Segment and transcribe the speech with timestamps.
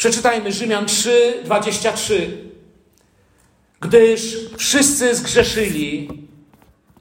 [0.00, 2.38] Przeczytajmy Rzymian 3, 23.
[3.80, 6.08] Gdyż wszyscy zgrzeszyli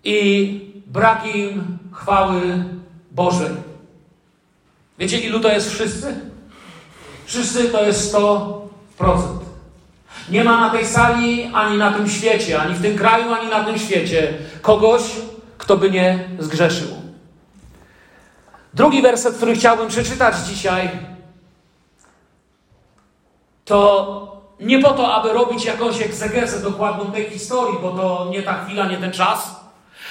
[0.04, 2.42] i brak im chwały
[3.12, 3.52] Bożej.
[4.98, 6.16] Wiecie, ilu to jest wszyscy?
[7.26, 8.60] Wszyscy to jest 100%.
[10.30, 13.64] Nie ma na tej sali, ani na tym świecie, ani w tym kraju, ani na
[13.64, 15.02] tym świecie kogoś,
[15.58, 16.88] kto by nie zgrzeszył.
[18.74, 20.90] Drugi werset, który chciałbym przeczytać dzisiaj,
[23.70, 28.64] to nie po to, aby robić jakąś egzegezę dokładną tej historii, bo to nie ta
[28.64, 29.60] chwila, nie ten czas.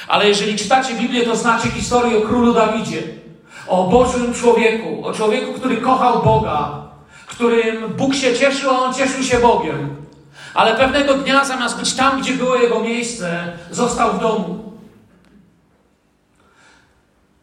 [0.08, 3.02] Ale jeżeli czytacie Biblię, to znacie historię o królu Dawidzie,
[3.68, 6.82] o Bożym człowieku, o człowieku, który kochał Boga,
[7.26, 9.96] którym Bóg się cieszył, a on cieszył się Bogiem.
[10.54, 14.67] Ale pewnego dnia, zamiast być tam, gdzie było jego miejsce, został w domu.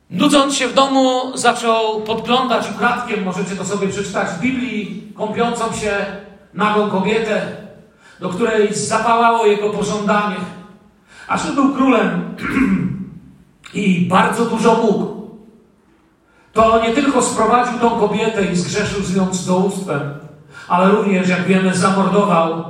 [0.10, 6.06] Nudząc się w domu, zaczął podglądać ukradkiem, możecie to sobie przeczytać w Biblii, kąpiącą się
[6.54, 7.42] nagą kobietę,
[8.20, 10.36] do której zapałało jego pożądanie.
[11.28, 12.36] A że był królem
[13.74, 15.16] i bardzo dużo mógł,
[16.54, 20.02] to nie tylko sprowadził tą kobietę i zgrzeszył z nią cudzołóstwem,
[20.68, 22.64] ale również, jak wiemy, zamordował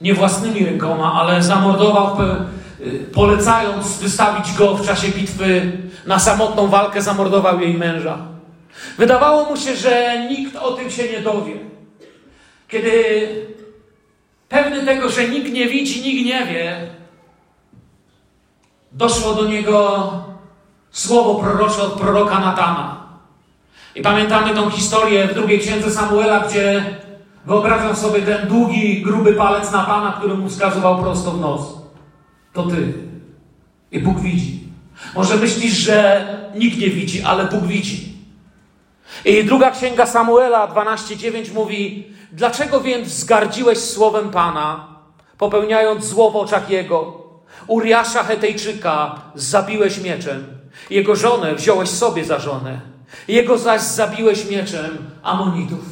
[0.00, 2.16] nie własnymi rękoma, ale zamordował,
[2.80, 8.18] y, polecając wystawić go w czasie bitwy na samotną walkę, zamordował jej męża.
[8.98, 11.54] Wydawało mu się, że nikt o tym się nie dowie.
[12.68, 13.28] Kiedy
[14.48, 16.90] pewny tego, że nikt nie widzi, nikt nie wie,
[18.92, 20.10] doszło do niego
[20.90, 23.02] słowo prorocze od proroka Natana.
[23.94, 26.84] I pamiętamy tą historię w drugiej księdze Samuela, gdzie
[27.46, 31.60] wyobrażam sobie ten długi, gruby palec Natana, który mu wskazywał prosto w nos.
[32.52, 32.92] To ty.
[33.92, 34.61] I Bóg widzi.
[35.14, 38.12] Może myślisz, że nikt nie widzi, ale Bóg widzi.
[39.24, 44.88] I druga księga Samuela 12:9 mówi: Dlaczego więc zgardziłeś słowem Pana,
[45.38, 47.22] popełniając zło w oczach Jego?
[47.66, 50.46] Uriasza Hetejczyka zabiłeś mieczem,
[50.90, 52.80] jego żonę wziąłeś sobie za żonę,
[53.28, 55.84] jego zaś zabiłeś mieczem Amonitów.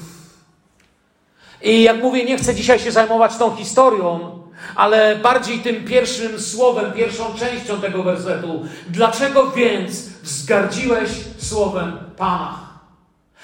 [1.62, 4.39] I jak mówię, nie chcę dzisiaj się zajmować tą historią,
[4.76, 8.64] ale bardziej tym pierwszym słowem, pierwszą częścią tego wersetu.
[8.88, 12.58] Dlaczego więc wzgardziłeś słowem Pana?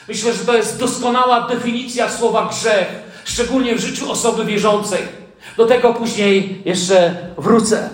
[0.09, 2.87] Myślę, że to jest doskonała definicja słowa grzech,
[3.25, 5.01] szczególnie w życiu osoby wierzącej.
[5.57, 7.91] Do tego później jeszcze wrócę.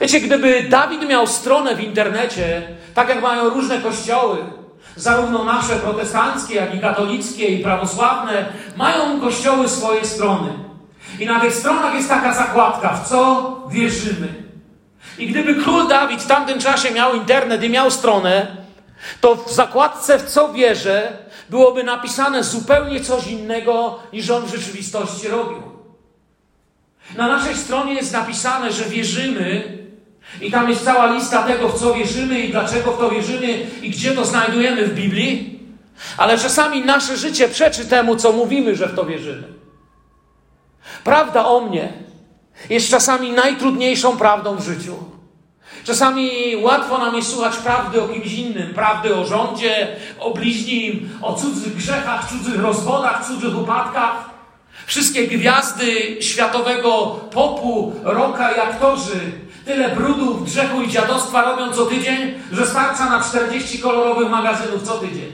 [0.00, 2.62] Wiecie, gdyby Dawid miał stronę w internecie,
[2.94, 4.38] tak jak mają różne kościoły,
[4.96, 10.63] zarówno nasze protestanckie, jak i katolickie i prawosławne, mają kościoły swoje strony.
[11.18, 14.28] I na tych stronach jest taka zakładka, w co wierzymy.
[15.18, 18.56] I gdyby król Dawid w tamtym czasie miał internet i miał stronę,
[19.20, 21.12] to w zakładce w co wierzę
[21.50, 25.62] byłoby napisane zupełnie coś innego, niż on w rzeczywistości robił.
[27.16, 29.78] Na naszej stronie jest napisane, że wierzymy,
[30.40, 33.90] i tam jest cała lista tego, w co wierzymy i dlaczego w to wierzymy i
[33.90, 35.60] gdzie to znajdujemy w Biblii,
[36.16, 39.63] ale czasami nasze życie przeczy temu, co mówimy, że w to wierzymy.
[41.04, 41.92] Prawda o mnie
[42.70, 44.96] jest czasami najtrudniejszą prawdą w życiu.
[45.84, 51.34] Czasami łatwo nam jest słuchać prawdy o kimś innym, prawdy o rządzie, o bliźnim, o
[51.34, 54.30] cudzych grzechach, cudzych rozwodach, cudzych upadkach.
[54.86, 56.90] Wszystkie gwiazdy światowego
[57.30, 59.20] popu, roka i aktorzy
[59.64, 64.98] tyle brudów, grzechu i dziadostwa robią co tydzień, że starcza na 40 kolorowych magazynów co
[64.98, 65.32] tydzień.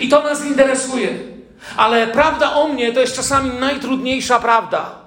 [0.00, 1.31] I to nas interesuje.
[1.76, 5.02] Ale prawda o mnie to jest czasami najtrudniejsza prawda.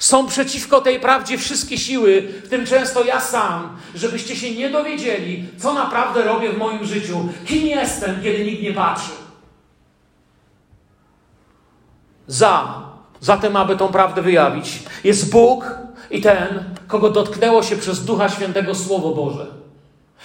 [0.00, 5.44] Są przeciwko tej prawdzie wszystkie siły, w tym często ja sam, żebyście się nie dowiedzieli,
[5.58, 9.10] co naprawdę robię w moim życiu, kim jestem, kiedy nikt nie patrzy.
[12.26, 12.82] Za,
[13.20, 15.78] za tym, aby tą prawdę wyjawić, jest Bóg
[16.10, 19.46] i ten, kogo dotknęło się przez Ducha Świętego Słowo Boże.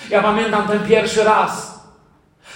[0.09, 1.72] Ja pamiętam ten pierwszy raz.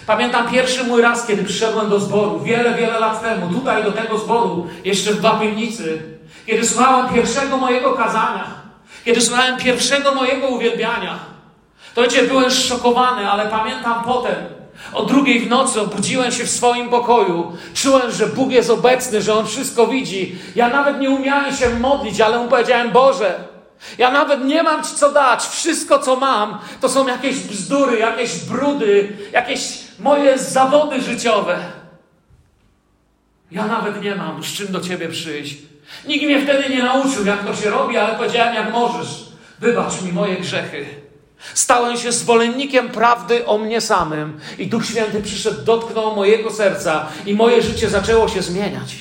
[0.05, 4.17] Pamiętam pierwszy mój raz, kiedy przyszedłem do zboru, wiele, wiele lat temu, tutaj do tego
[4.17, 6.17] zboru, jeszcze w Bapiennicy
[6.47, 8.47] kiedy słuchałem pierwszego mojego kazania,
[9.05, 11.19] kiedy słuchałem pierwszego mojego uwielbiania,
[11.95, 14.35] to wiecie, byłem szokowany, ale pamiętam potem,
[14.93, 17.57] o drugiej w nocy obudziłem się w swoim pokoju.
[17.73, 20.35] Czułem, że Bóg jest obecny, że On wszystko widzi.
[20.55, 23.35] Ja nawet nie umiałem się modlić, ale Mu powiedziałem, Boże,
[23.97, 25.47] ja nawet nie mam Ci co dać.
[25.47, 31.59] Wszystko, co mam, to są jakieś bzdury, jakieś brudy, jakieś moje zawody życiowe.
[33.51, 35.57] Ja nawet nie mam z czym do Ciebie przyjść.
[36.07, 39.27] Nikt mnie wtedy nie nauczył, jak to się robi, ale powiedziałem, jak możesz.
[39.59, 40.85] Wybacz mi moje grzechy.
[41.53, 47.33] Stałem się zwolennikiem prawdy o mnie samym i Duch Święty przyszedł, dotknął mojego serca i
[47.33, 48.95] moje życie zaczęło się zmieniać.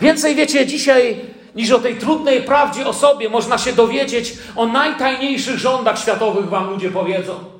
[0.00, 1.20] Więcej wiecie, dzisiaj
[1.54, 6.70] niż o tej trudnej prawdzie o sobie można się dowiedzieć o najtajniejszych rządach światowych, wam
[6.70, 7.51] ludzie powiedzą.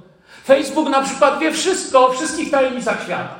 [0.44, 3.34] Facebook na przykład wie wszystko o wszystkich tajemnicach świata.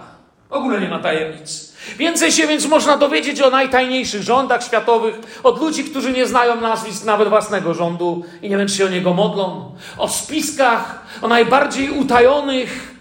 [0.48, 1.72] W ogóle nie ma tajemnic.
[1.98, 7.04] Więcej się więc można dowiedzieć o najtajniejszych rządach światowych od ludzi, którzy nie znają nazwisk
[7.04, 9.74] nawet własnego rządu i nie wiem, czy się o niego modlą.
[9.98, 12.94] O spiskach, o najbardziej utajonych.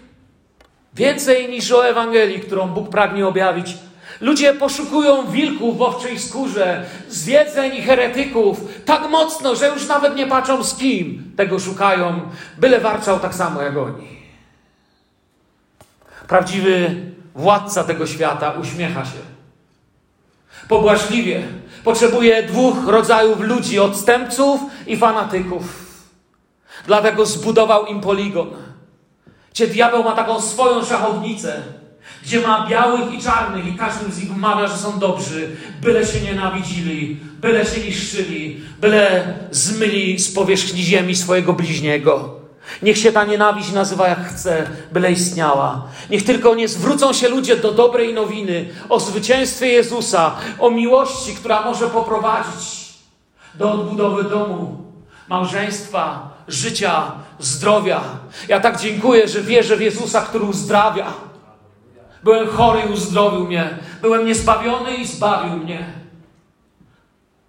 [0.94, 3.76] Więcej niż o Ewangelii, którą Bóg pragnie objawić.
[4.22, 10.26] Ludzie poszukują wilków w owczej skórze, zwiedzeń i heretyków tak mocno, że już nawet nie
[10.26, 12.20] patrzą z kim tego szukają,
[12.58, 14.08] byle warczał tak samo jak oni.
[16.28, 16.96] Prawdziwy
[17.34, 19.18] władca tego świata uśmiecha się.
[20.68, 21.42] Pobłażliwie
[21.84, 25.62] potrzebuje dwóch rodzajów ludzi: odstępców i fanatyków.
[26.86, 28.50] Dlatego zbudował im poligon.
[29.52, 31.62] Gdzie diabeł ma taką swoją szachownicę,
[32.24, 36.20] gdzie ma białych i czarnych, i każdy z nich mawia, że są dobrzy, byle się
[36.20, 42.42] nienawidzili, byle się niszczyli, byle zmyli z powierzchni ziemi swojego bliźniego.
[42.82, 45.84] Niech się ta nienawiść nazywa jak chce, byle istniała.
[46.10, 51.62] Niech tylko nie zwrócą się ludzie do dobrej nowiny o zwycięstwie Jezusa, o miłości, która
[51.62, 52.82] może poprowadzić
[53.54, 54.84] do odbudowy domu,
[55.28, 58.00] małżeństwa, życia, zdrowia.
[58.48, 61.12] Ja tak dziękuję, że wierzę w Jezusa, który uzdrawia.
[62.24, 63.78] Byłem chory i uzdrowił mnie.
[64.02, 65.86] Byłem niezbawiony i zbawił mnie.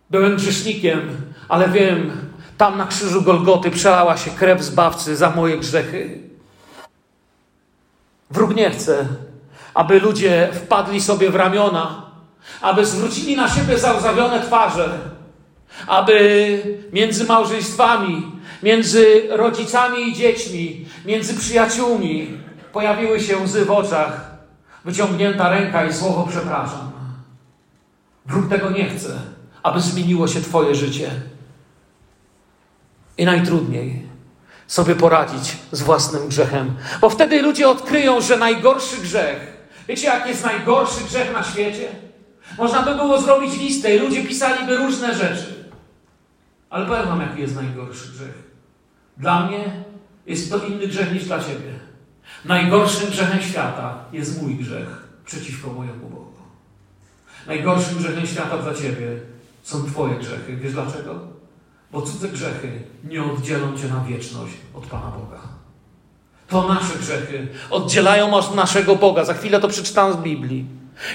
[0.09, 1.17] Byłem grzesznikiem,
[1.49, 2.11] ale wiem,
[2.57, 6.19] tam na krzyżu Golgoty przelała się krew Zbawcy za moje grzechy.
[8.31, 9.07] Wróg nie chce,
[9.73, 12.05] aby ludzie wpadli sobie w ramiona,
[12.61, 14.99] aby zwrócili na siebie załzawione twarze,
[15.87, 16.61] aby
[16.93, 18.31] między małżeństwami,
[18.63, 22.37] między rodzicami i dziećmi, między przyjaciółmi
[22.73, 24.32] pojawiły się łzy w oczach,
[24.85, 26.91] wyciągnięta ręka i słowo przepraszam.
[28.25, 29.19] Wróg tego nie chce,
[29.63, 31.11] aby zmieniło się Twoje życie.
[33.17, 34.07] I najtrudniej
[34.67, 40.45] sobie poradzić z własnym grzechem, bo wtedy ludzie odkryją, że najgorszy grzech, wiecie, jaki jest
[40.45, 41.87] najgorszy grzech na świecie?
[42.57, 45.69] Można by było zrobić listę i ludzie pisaliby różne rzeczy.
[46.69, 48.43] Ale powiem Wam, jaki jest najgorszy grzech.
[49.17, 49.83] Dla mnie
[50.25, 51.82] jest to inny grzech niż dla Ciebie.
[52.45, 56.33] Najgorszym grzechem świata jest mój grzech przeciwko mojemu Bogu.
[57.47, 59.07] Najgorszym grzechem świata dla Ciebie
[59.63, 60.57] są Twoje grzechy.
[60.57, 61.19] Wiesz dlaczego?
[61.91, 65.39] Bo cudze grzechy nie oddzielą Cię na wieczność od Pana Boga.
[66.47, 69.25] To nasze grzechy oddzielają od naszego Boga.
[69.25, 70.65] Za chwilę to przeczytam z Biblii.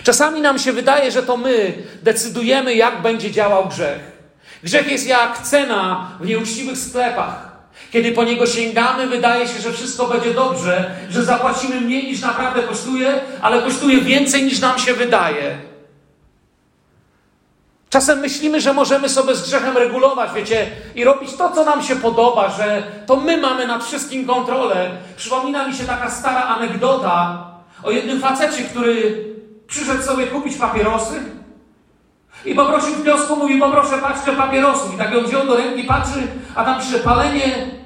[0.02, 4.18] Czasami nam się wydaje, że to my decydujemy, jak będzie działał grzech.
[4.62, 7.47] Grzech jest jak cena w nieuczciwych sklepach.
[7.92, 12.62] Kiedy po niego sięgamy, wydaje się, że wszystko będzie dobrze, że zapłacimy mniej niż naprawdę
[12.62, 15.58] kosztuje, ale kosztuje więcej niż nam się wydaje.
[17.90, 21.96] Czasem myślimy, że możemy sobie z grzechem regulować, wiecie, i robić to, co nam się
[21.96, 24.90] podoba, że to my mamy nad wszystkim kontrolę.
[25.16, 27.44] Przypomina mi się taka stara anegdota
[27.82, 29.24] o jednym facecie, który
[29.66, 31.20] przyszedł sobie kupić papierosy
[32.44, 34.94] i poprosił w mówi, poproszę paczkę papierosów.
[34.94, 37.77] I tak ją wziął do ręki, patrzy, a tam pisze, palenie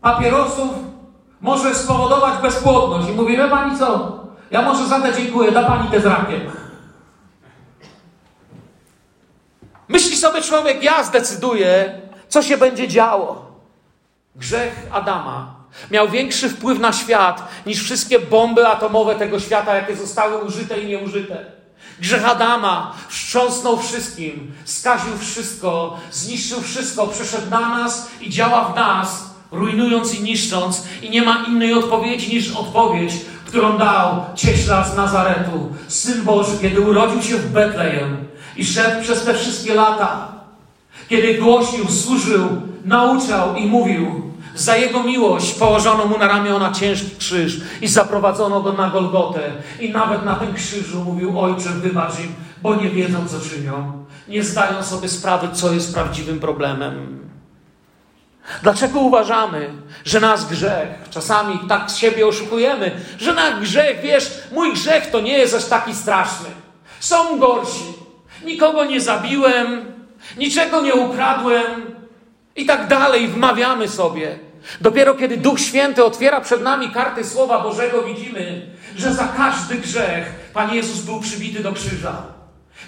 [0.00, 0.70] papierosów
[1.40, 3.08] może spowodować bezpłodność.
[3.08, 4.18] I mówi, wie pani co,
[4.50, 6.40] ja może za te dziękuję, da pani te z rakiem.
[9.88, 13.50] Myśli sobie człowiek, ja zdecyduję, co się będzie działo.
[14.36, 15.54] Grzech Adama
[15.90, 20.86] miał większy wpływ na świat niż wszystkie bomby atomowe tego świata, jakie zostały użyte i
[20.86, 21.44] nieużyte.
[22.00, 29.29] Grzech Adama wstrząsnął wszystkim, skaził wszystko, zniszczył wszystko, przeszedł na nas i działa w nas,
[29.52, 30.84] rujnując i niszcząc.
[31.02, 33.12] I nie ma innej odpowiedzi niż odpowiedź,
[33.46, 38.16] którą dał cieśla z Nazaretu, Syn Boży, kiedy urodził się w Betlejem
[38.56, 40.32] i szedł przez te wszystkie lata,
[41.08, 42.46] kiedy głosił, służył,
[42.84, 44.30] nauczał i mówił.
[44.54, 49.52] Za jego miłość położono mu na ramiona ciężki krzyż i zaprowadzono go na Golgotę.
[49.80, 53.92] I nawet na tym krzyżu mówił: Ojcze, wybacz im, bo nie wiedzą, co czynią.
[54.28, 57.19] Nie zdają sobie sprawy, co jest prawdziwym problemem.
[58.62, 59.70] Dlaczego uważamy,
[60.04, 65.38] że nasz grzech, czasami tak siebie oszukujemy, że nasz grzech, wiesz, mój grzech to nie
[65.38, 66.48] jest aż taki straszny.
[67.00, 67.84] Są gorsi.
[68.44, 69.84] Nikogo nie zabiłem,
[70.36, 71.94] niczego nie ukradłem
[72.56, 73.28] i tak dalej.
[73.28, 74.38] Wmawiamy sobie.
[74.80, 80.50] Dopiero kiedy Duch Święty otwiera przed nami karty Słowa Bożego, widzimy, że za każdy grzech
[80.54, 82.22] Pan Jezus był przybity do krzyża.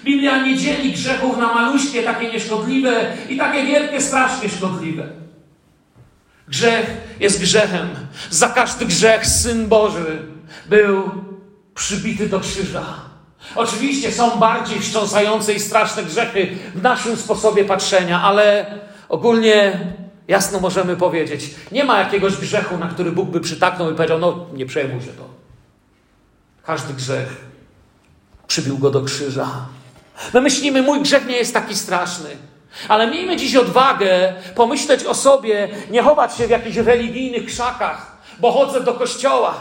[0.05, 5.22] Biblia nie dzieli grzechów na maluśkie, takie nieszkodliwe i takie wielkie, strasznie szkodliwe.
[6.53, 6.87] Grzech
[7.21, 7.89] jest grzechem.
[8.31, 10.23] Za każdy grzech Syn Boży
[10.67, 11.11] był
[11.75, 12.85] przybity do krzyża.
[13.55, 18.67] Oczywiście są bardziej wstrząsające i straszne grzechy w naszym sposobie patrzenia, ale
[19.09, 19.81] ogólnie
[20.29, 24.47] jasno możemy powiedzieć, nie ma jakiegoś grzechu, na który Bóg by przytaknął i powiedział, no
[24.55, 25.29] nie przejmuj się to.
[26.63, 27.37] Każdy grzech
[28.47, 29.67] przybił go do krzyża.
[30.35, 32.31] My myślimy, mój grzech nie jest taki straszny.
[32.89, 38.53] Ale miejmy dziś odwagę pomyśleć o sobie, nie chować się w jakichś religijnych krzakach, bo
[38.53, 39.55] chodzę do kościoła.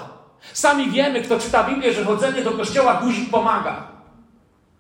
[0.53, 3.87] Sami wiemy, kto czyta Biblię, że chodzenie do kościoła guzik pomaga.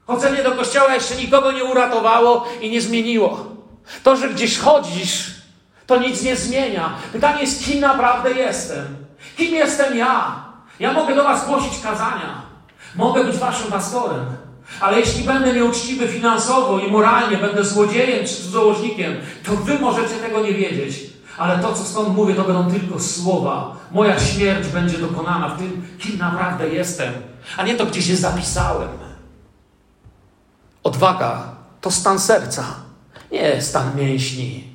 [0.07, 3.45] Chodzenie do kościoła jeszcze nikogo nie uratowało i nie zmieniło.
[4.03, 5.31] To, że gdzieś chodzisz,
[5.87, 6.93] to nic nie zmienia.
[7.11, 8.85] Pytanie jest, kim naprawdę jestem?
[9.37, 10.45] Kim jestem ja?
[10.79, 12.41] Ja mogę do Was głosić kazania.
[12.95, 14.25] Mogę być Waszym pastorem.
[14.81, 19.15] Ale jeśli będę nieuczciwy finansowo i moralnie, będę złodziejem czy cudzołożnikiem,
[19.45, 21.11] to wy możecie tego nie wiedzieć.
[21.37, 23.75] Ale to, co stąd mówię, to będą tylko słowa.
[23.91, 27.13] Moja śmierć będzie dokonana w tym, kim naprawdę jestem,
[27.57, 28.89] a nie to, gdzie się zapisałem.
[30.83, 31.43] Odwaga
[31.81, 32.65] to stan serca,
[33.31, 34.71] nie stan mięśni.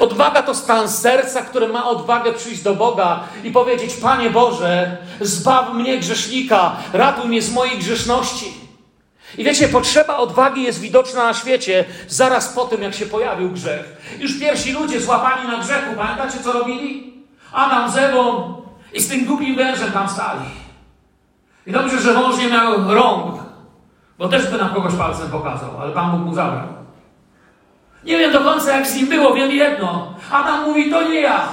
[0.00, 5.74] Odwaga to stan serca, które ma odwagę przyjść do Boga i powiedzieć: Panie Boże, zbaw
[5.74, 8.67] mnie grzesznika, ratuj mnie z mojej grzeszności.
[9.36, 13.96] I wiecie, potrzeba odwagi jest widoczna na świecie zaraz po tym, jak się pojawił grzech.
[14.18, 17.14] Już pierwsi ludzie złapani na grzechu, pamiętacie co robili?
[17.52, 18.54] Adam z Ewą
[18.92, 20.44] i z tym głupim wężem tam stali.
[21.66, 23.40] I dobrze, że wąż nie miał rąk,
[24.18, 26.68] bo też by na kogoś palcem pokazał, ale Pan Bóg mu zabrał.
[28.04, 30.14] Nie wiem do końca, jak z nim było, wiem jedno.
[30.30, 31.48] Adam mówi, to nie ja,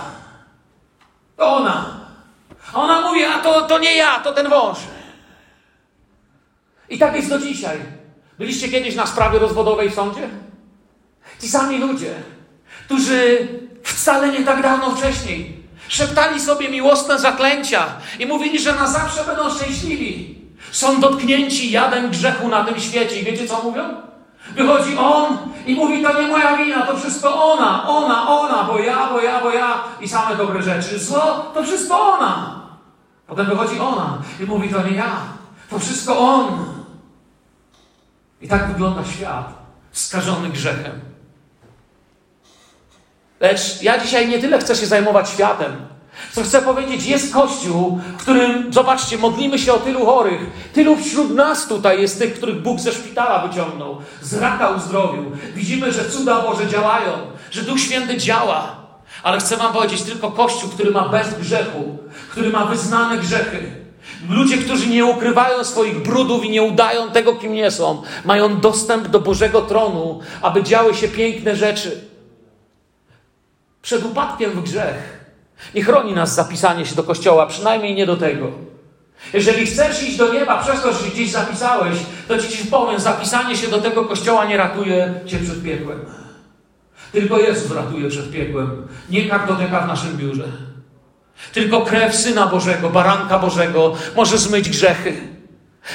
[1.37, 1.85] to ona.
[2.73, 4.77] A ona mówi, a to, to nie ja, to ten wąż.
[6.89, 7.77] I tak jest do dzisiaj.
[8.37, 10.29] Byliście kiedyś na sprawie rozwodowej w sądzie?
[11.41, 12.13] Ci sami ludzie,
[12.85, 13.47] którzy
[13.83, 17.85] wcale nie tak dawno wcześniej szeptali sobie miłosne zaklęcia
[18.19, 20.35] i mówili, że na zawsze będą szczęśliwi.
[20.71, 23.19] Są dotknięci jadem grzechu na tym świecie.
[23.19, 23.83] I wiecie co mówią?
[24.55, 29.09] Wychodzi on i mówi, to nie moja wina, to wszystko ona, ona, ona, bo ja,
[29.13, 30.99] bo ja, bo ja i same dobre rzeczy.
[30.99, 32.61] Zło, to wszystko ona.
[33.27, 35.15] Potem wychodzi ona i mówi, to nie ja,
[35.69, 36.74] to wszystko on.
[38.45, 39.53] I tak wygląda świat
[39.91, 40.91] skażony grzechem.
[43.39, 45.75] Lecz ja dzisiaj nie tyle chcę się zajmować światem,
[46.31, 50.41] co chcę powiedzieć, jest Kościół, w którym, zobaczcie, modlimy się o tylu chorych.
[50.73, 55.31] Tylu wśród nas tutaj jest tych, których Bóg ze szpitala wyciągnął, z raka uzdrowił.
[55.55, 57.11] Widzimy, że cuda Boże działają,
[57.51, 58.75] że Duch Święty działa.
[59.23, 61.97] Ale chcę Wam powiedzieć, tylko Kościół, który ma bez grzechu,
[62.31, 63.84] który ma wyznane grzechy,
[64.29, 69.07] Ludzie, którzy nie ukrywają swoich brudów i nie udają tego, kim nie są, mają dostęp
[69.07, 72.01] do Bożego tronu, aby działy się piękne rzeczy.
[73.81, 75.25] Przed upadkiem w grzech
[75.75, 78.51] nie chroni nas zapisanie się do kościoła, przynajmniej nie do tego.
[79.33, 83.67] Jeżeli chcesz iść do nieba przez to, że gdzieś zapisałeś, to ci powiem, zapisanie się
[83.67, 85.99] do tego kościoła nie ratuje cię przed piekłem.
[87.11, 90.43] Tylko Jezus ratuje przed piekłem, nie kartoteka w naszym biurze.
[91.53, 95.35] Tylko krew Syna Bożego, Baranka Bożego może zmyć grzechy.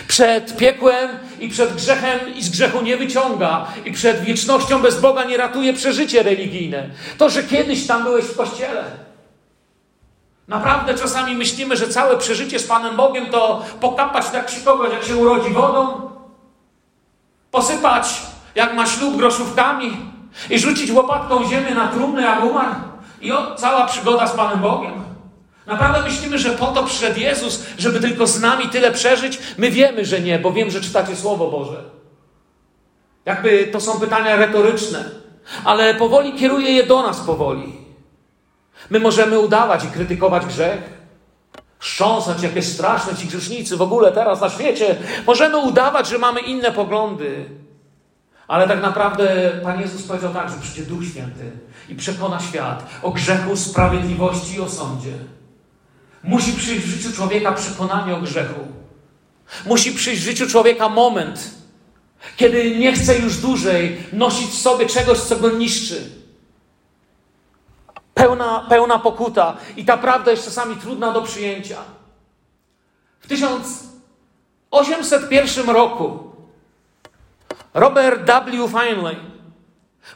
[0.09, 5.25] Przed piekłem i przed grzechem i z grzechu nie wyciąga, i przed wiecznością bez Boga
[5.25, 6.91] nie ratuje przeżycie religijne.
[7.19, 8.85] To, że kiedyś tam byłeś w kościele.
[10.49, 15.05] Naprawdę czasami myślimy, że całe przeżycie z Panem Bogiem to pokapać tak się kogoś, jak
[15.05, 16.11] się urodzi wodą,
[17.51, 18.23] posypać,
[18.55, 19.97] jak ma ślub, groszówkami
[20.51, 22.75] i rzucić łopatką ziemię na trumnę, jak umarł.
[23.21, 25.00] I o, cała przygoda z Panem Bogiem.
[25.71, 29.39] Naprawdę myślimy, że po to przyszedł Jezus, żeby tylko z nami tyle przeżyć?
[29.59, 31.85] My wiemy, że nie, bo wiem, że czytacie Słowo Boże.
[33.25, 35.05] Jakby to są pytania retoryczne,
[35.65, 37.73] ale powoli kieruje je do nas powoli.
[38.91, 40.79] My możemy udawać i krytykować grzech,
[41.79, 44.97] chrząsać, jakie straszne ci grzesznicy w ogóle teraz na świecie.
[45.27, 47.45] Możemy udawać, że mamy inne poglądy.
[48.49, 51.51] Ale tak naprawdę Pan Jezus powiedział tak, że przyjdzie Duch Święty
[51.89, 55.13] i przekona świat o grzechu, sprawiedliwości i o sądzie.
[56.23, 58.61] Musi przyjść w życiu człowieka przekonanie o grzechu.
[59.67, 61.51] Musi przyjść w życiu człowieka moment,
[62.37, 66.11] kiedy nie chce już dłużej nosić w sobie czegoś, co go niszczy.
[68.15, 71.79] Pełna, pełna pokuta i ta prawda jest czasami trudna do przyjęcia.
[73.21, 76.31] W 1801 roku
[77.75, 78.69] Robert W.
[78.69, 79.17] Feinley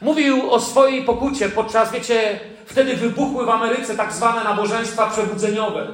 [0.00, 5.86] mówił o swojej pokucie podczas, wiecie, Wtedy wybuchły w Ameryce tak zwane nabożeństwa przebudzeniowe.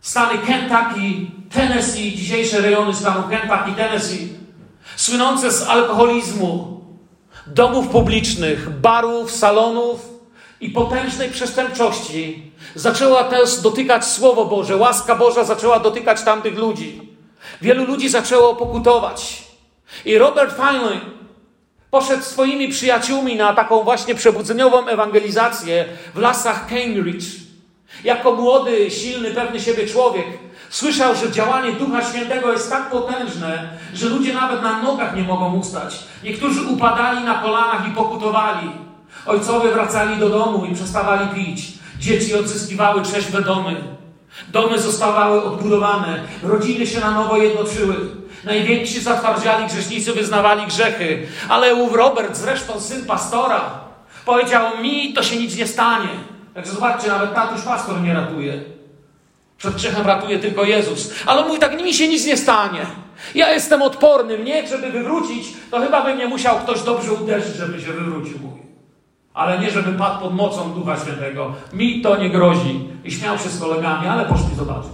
[0.00, 4.28] Stany Kentucky, Tennessee, dzisiejsze rejony stanu Kentucky, Tennessee,
[4.96, 6.80] słynące z alkoholizmu,
[7.46, 10.08] domów publicznych, barów, salonów
[10.60, 14.76] i potężnej przestępczości zaczęła też dotykać Słowo Boże.
[14.76, 17.08] Łaska Boża zaczęła dotykać tamtych ludzi.
[17.62, 19.44] Wielu ludzi zaczęło pokutować.
[20.04, 21.00] I Robert Finley
[21.90, 27.24] poszedł swoimi przyjaciółmi na taką właśnie przebudzeniową ewangelizację w lasach Cambridge.
[28.04, 30.26] Jako młody, silny, pewny siebie człowiek
[30.70, 35.58] słyszał, że działanie Ducha Świętego jest tak potężne, że ludzie nawet na nogach nie mogą
[35.58, 35.98] ustać.
[36.24, 38.70] Niektórzy upadali na kolanach i pokutowali.
[39.26, 41.72] Ojcowie wracali do domu i przestawali pić.
[41.98, 43.76] Dzieci odzyskiwały trzeźwe domy.
[44.52, 46.22] Domy zostawały odbudowane.
[46.42, 48.19] Rodziny się na nowo jednoczyły.
[48.44, 51.26] Najwięksi zatwardziali grzesznicy wyznawali grzechy.
[51.48, 53.80] Ale ów Robert, zresztą syn pastora,
[54.24, 56.08] powiedział mi, to się nic nie stanie.
[56.54, 58.60] Także zobaczcie, nawet tatuś pastor nie ratuje.
[59.58, 61.14] Przed grzechem ratuje tylko Jezus.
[61.26, 62.86] Ale mój tak mi się nic nie stanie.
[63.34, 64.38] Ja jestem odporny.
[64.38, 68.38] Mnie, żeby wywrócić, to chyba by mnie musiał ktoś dobrze uderzyć, żeby się wywrócił.
[68.38, 68.60] Mówi.
[69.34, 71.54] Ale nie, żeby padł pod mocą Ducha Świętego.
[71.72, 72.88] Mi to nie grozi.
[73.04, 74.90] I śmiał się z kolegami, ale poszli zobaczyć.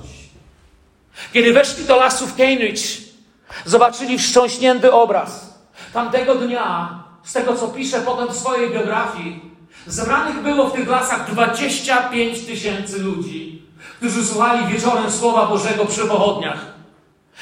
[1.32, 3.05] Kiedy weszli do lasów Cambridge,
[3.64, 5.58] zobaczyli wstrząśnięty obraz.
[5.92, 9.40] Tamtego dnia, z tego co pisze potem w swojej biografii,
[9.86, 13.62] zebranych było w tych lasach 25 tysięcy ludzi,
[13.96, 16.66] którzy słuchali wieczorem Słowa Bożego przy pochodniach.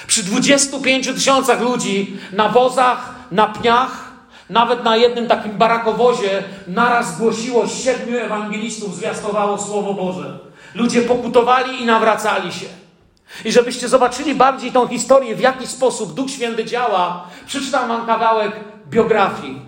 [0.06, 4.04] Przy 25 tysiącach ludzi na wozach, na pniach,
[4.50, 10.38] nawet na jednym takim barakowozie naraz głosiło siedmiu ewangelistów, zwiastowało Słowo Boże.
[10.74, 12.66] Ludzie pokutowali i nawracali się.
[13.44, 18.52] I żebyście zobaczyli bardziej tą historię, w jaki sposób Duch Święty działa, przeczytam wam kawałek
[18.88, 19.62] biografii,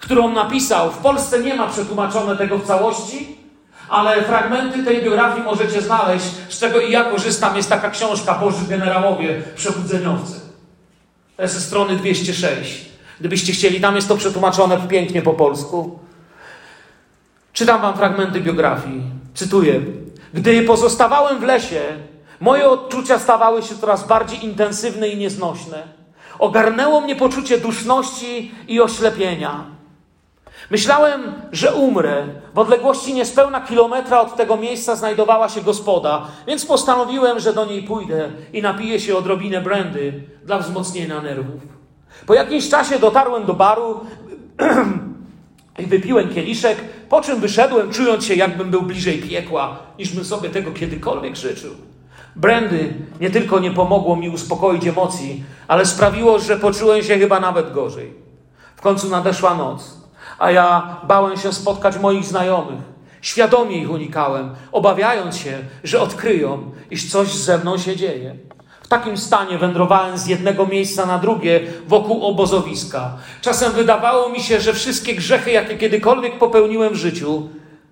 [0.00, 0.90] którą napisał.
[0.90, 3.36] W Polsce nie ma przetłumaczone tego w całości,
[3.88, 7.56] ale fragmenty tej biografii możecie znaleźć, z czego i ja korzystam.
[7.56, 10.40] Jest taka książka Boży Generałowie, Przebudzeniowcy.
[11.36, 12.88] To jest ze strony 206.
[13.20, 15.98] Gdybyście chcieli, tam jest to przetłumaczone pięknie po polsku.
[17.52, 19.02] Czytam wam fragmenty biografii.
[19.34, 19.80] Cytuję.
[20.34, 21.82] Gdy pozostawałem w lesie,
[22.40, 25.82] moje odczucia stawały się coraz bardziej intensywne i nieznośne.
[26.38, 29.64] Ogarnęło mnie poczucie duszności i oślepienia.
[30.70, 32.26] Myślałem, że umrę.
[32.54, 37.82] W odległości niespełna kilometra od tego miejsca znajdowała się gospoda, więc postanowiłem, że do niej
[37.82, 41.62] pójdę i napiję się odrobinę brandy dla wzmocnienia nerwów.
[42.26, 44.00] Po jakimś czasie dotarłem do baru
[45.78, 50.50] i wypiłem kieliszek, po czym wyszedłem, czując się, jakbym był bliżej piekła, niż bym sobie
[50.50, 51.87] tego kiedykolwiek życzył.
[52.36, 57.72] Brandy nie tylko nie pomogło mi uspokoić emocji, ale sprawiło, że poczułem się chyba nawet
[57.72, 58.12] gorzej.
[58.76, 59.96] W końcu nadeszła noc,
[60.38, 62.80] a ja bałem się spotkać moich znajomych.
[63.20, 68.34] Świadomie ich unikałem, obawiając się, że odkryją, iż coś ze mną się dzieje.
[68.82, 73.16] W takim stanie wędrowałem z jednego miejsca na drugie wokół obozowiska.
[73.40, 77.48] Czasem wydawało mi się, że wszystkie grzechy, jakie kiedykolwiek popełniłem w życiu,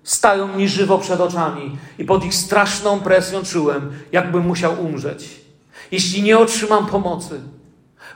[0.07, 5.41] stają mi żywo przed oczami i pod ich straszną presją czułem, jakbym musiał umrzeć.
[5.91, 7.41] Jeśli nie otrzymam pomocy,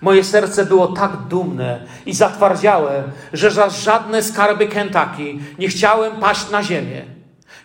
[0.01, 6.49] moje serce było tak dumne i zatwardziałe, że za żadne skarby Kentucky nie chciałem paść
[6.49, 7.01] na ziemię.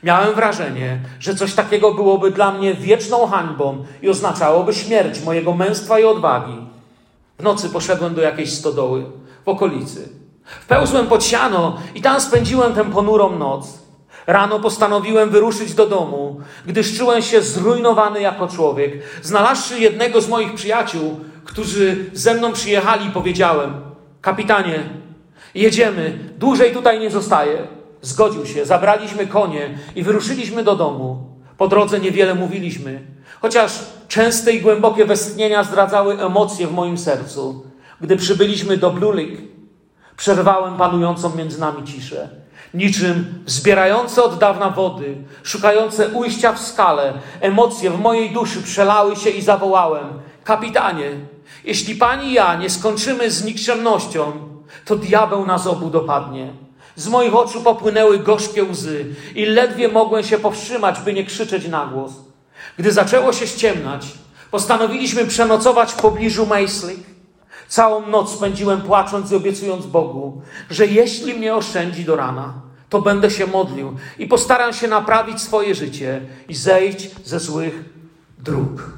[0.02, 5.98] Miałem wrażenie, że coś takiego byłoby dla mnie wieczną hańbą i oznaczałoby śmierć mojego męstwa
[5.98, 6.56] i odwagi.
[7.38, 9.04] W nocy poszedłem do jakiejś stodoły
[9.44, 10.08] w okolicy.
[10.44, 13.85] Wpełzłem pod siano i tam spędziłem tę ponurą noc.
[14.26, 18.92] Rano postanowiłem wyruszyć do domu, gdyż czułem się zrujnowany jako człowiek.
[19.22, 23.74] Znalazłszy jednego z moich przyjaciół, którzy ze mną przyjechali, powiedziałem:
[24.20, 24.82] Kapitanie,
[25.54, 27.58] jedziemy, dłużej tutaj nie zostaję.
[28.02, 31.26] Zgodził się, zabraliśmy konie i wyruszyliśmy do domu.
[31.58, 33.02] Po drodze niewiele mówiliśmy,
[33.40, 33.72] chociaż
[34.08, 37.66] częste i głębokie westchnienia zdradzały emocje w moim sercu.
[38.00, 39.42] Gdy przybyliśmy do Blue Lake,
[40.16, 42.45] przerwałem panującą między nami ciszę.
[42.74, 49.30] Niczym zbierające od dawna wody, szukające ujścia w skale, emocje w mojej duszy przelały się
[49.30, 50.06] i zawołałem:
[50.44, 51.10] Kapitanie,
[51.64, 54.32] jeśli pani i ja nie skończymy z nikczemnością,
[54.84, 56.52] to diabeł nas obu dopadnie.
[56.96, 61.86] Z moich oczu popłynęły gorzkie łzy i ledwie mogłem się powstrzymać, by nie krzyczeć na
[61.86, 62.12] głos.
[62.78, 64.06] Gdy zaczęło się ściemnać,
[64.50, 67.15] postanowiliśmy przenocować w pobliżu Maisley.
[67.68, 72.54] Całą noc spędziłem płacząc i obiecując Bogu, że jeśli mnie oszczędzi do rana,
[72.88, 77.84] to będę się modlił i postaram się naprawić swoje życie i zejść ze złych
[78.38, 78.90] dróg.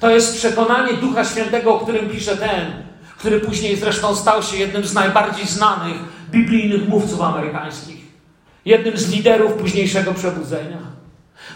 [0.00, 2.72] To jest przekonanie Ducha Świętego, o którym pisze ten,
[3.18, 5.96] który później zresztą stał się jednym z najbardziej znanych
[6.30, 8.00] biblijnych mówców amerykańskich,
[8.64, 10.78] jednym z liderów późniejszego przebudzenia.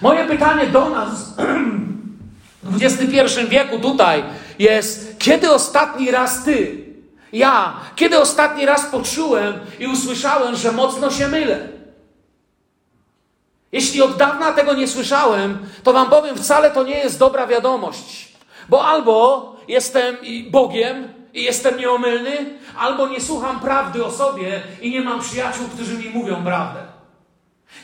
[0.03, 1.35] Moje pytanie do nas
[2.63, 4.25] w XXI wieku tutaj
[4.59, 6.85] jest, kiedy ostatni raz ty,
[7.33, 11.69] ja, kiedy ostatni raz poczułem i usłyszałem, że mocno się mylę?
[13.73, 18.29] Jeśli od dawna tego nie słyszałem, to Wam powiem, wcale to nie jest dobra wiadomość.
[18.69, 20.17] Bo albo jestem
[20.51, 25.99] Bogiem i jestem nieomylny, albo nie słucham prawdy o sobie i nie mam przyjaciół, którzy
[25.99, 26.88] mi mówią prawdę.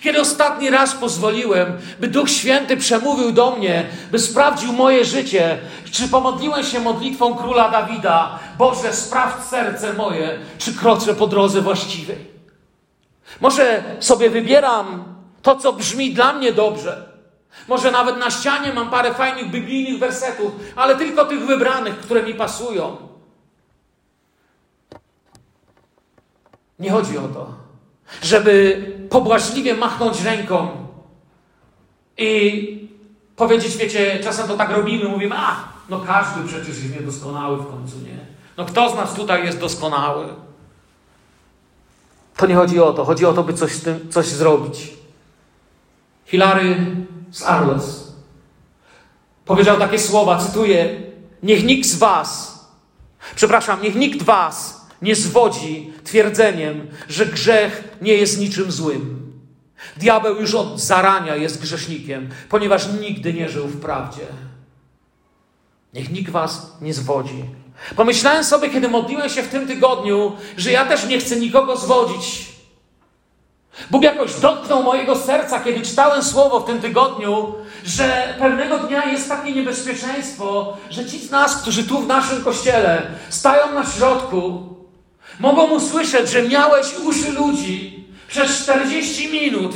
[0.05, 5.59] Kiedy ostatni raz pozwoliłem, by Duch Święty przemówił do mnie, by sprawdził moje życie,
[5.93, 12.27] czy pomodliłem się modlitwą króla Dawida, Boże, sprawdź serce moje, czy kroczę po drodze właściwej.
[13.41, 15.05] Może sobie wybieram
[15.43, 17.09] to, co brzmi dla mnie dobrze.
[17.69, 22.35] Może nawet na ścianie mam parę fajnych biblijnych wersetów, ale tylko tych wybranych, które mi
[22.35, 22.97] pasują.
[26.79, 27.64] Nie chodzi o to,
[28.23, 30.69] żeby pobłażliwie machnąć ręką
[32.19, 32.89] i
[33.37, 35.57] powiedzieć, wiecie, czasem to tak robimy, mówimy, a,
[35.89, 38.19] no każdy przecież jest niedoskonały w końcu, nie?
[38.57, 40.27] No kto z nas tutaj jest doskonały?
[42.37, 43.05] To nie chodzi o to.
[43.05, 44.93] Chodzi o to, by coś z tym coś zrobić.
[46.25, 46.97] Hilary
[47.31, 48.13] z Arles
[49.45, 51.03] powiedział takie słowa, cytuję:
[51.43, 52.61] Niech nikt z Was,
[53.35, 59.33] przepraszam, niech nikt Was nie zwodzi twierdzeniem, że grzech nie jest niczym złym.
[59.97, 64.27] Diabeł już od zarania jest grzesznikiem, ponieważ nigdy nie żył w prawdzie.
[65.95, 67.45] Niech nikt Was nie zwodzi.
[67.97, 72.55] Pomyślałem sobie, kiedy modliłem się w tym tygodniu, że ja też nie chcę nikogo zwodzić.
[73.91, 79.29] Bóg jakoś dotknął mojego serca, kiedy czytałem słowo w tym tygodniu, że pewnego dnia jest
[79.29, 84.75] takie niebezpieczeństwo, że ci z nas, którzy tu w naszym kościele stają na środku,
[85.41, 89.73] mogą usłyszeć, że miałeś uszy ludzi przez 40 minut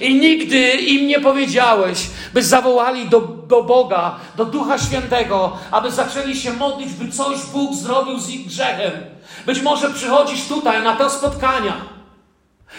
[0.00, 6.36] i nigdy im nie powiedziałeś, by zawołali do, do Boga, do Ducha Świętego, aby zaczęli
[6.36, 8.92] się modlić, by coś Bóg zrobił z ich grzechem.
[9.46, 11.76] Być może przychodzisz tutaj na te spotkania,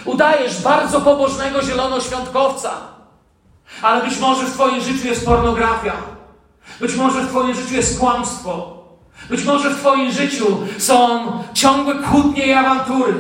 [0.06, 2.72] udajesz bardzo pobożnego zielonoświątkowca,
[3.82, 5.94] ale być może w Twoim życiu jest pornografia,
[6.80, 8.81] być może w Twoim życiu jest kłamstwo,
[9.32, 13.14] być może w Twoim życiu są ciągłe kłótnie i awantury.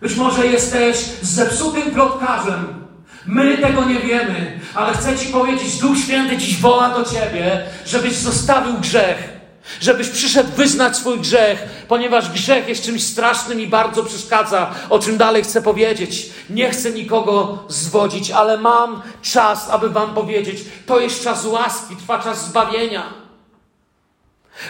[0.00, 2.84] Być może jesteś zepsutym plotkarzem.
[3.26, 8.12] My tego nie wiemy, ale chcę Ci powiedzieć, Duch Święty dziś woła do Ciebie, żebyś
[8.12, 9.34] zostawił grzech.
[9.80, 15.16] Żebyś przyszedł wyznać swój grzech, ponieważ grzech jest czymś strasznym i bardzo przeszkadza, o czym
[15.16, 16.26] dalej chcę powiedzieć.
[16.50, 22.18] Nie chcę nikogo zwodzić, ale mam czas, aby Wam powiedzieć: to jest czas łaski, trwa
[22.18, 23.23] czas zbawienia.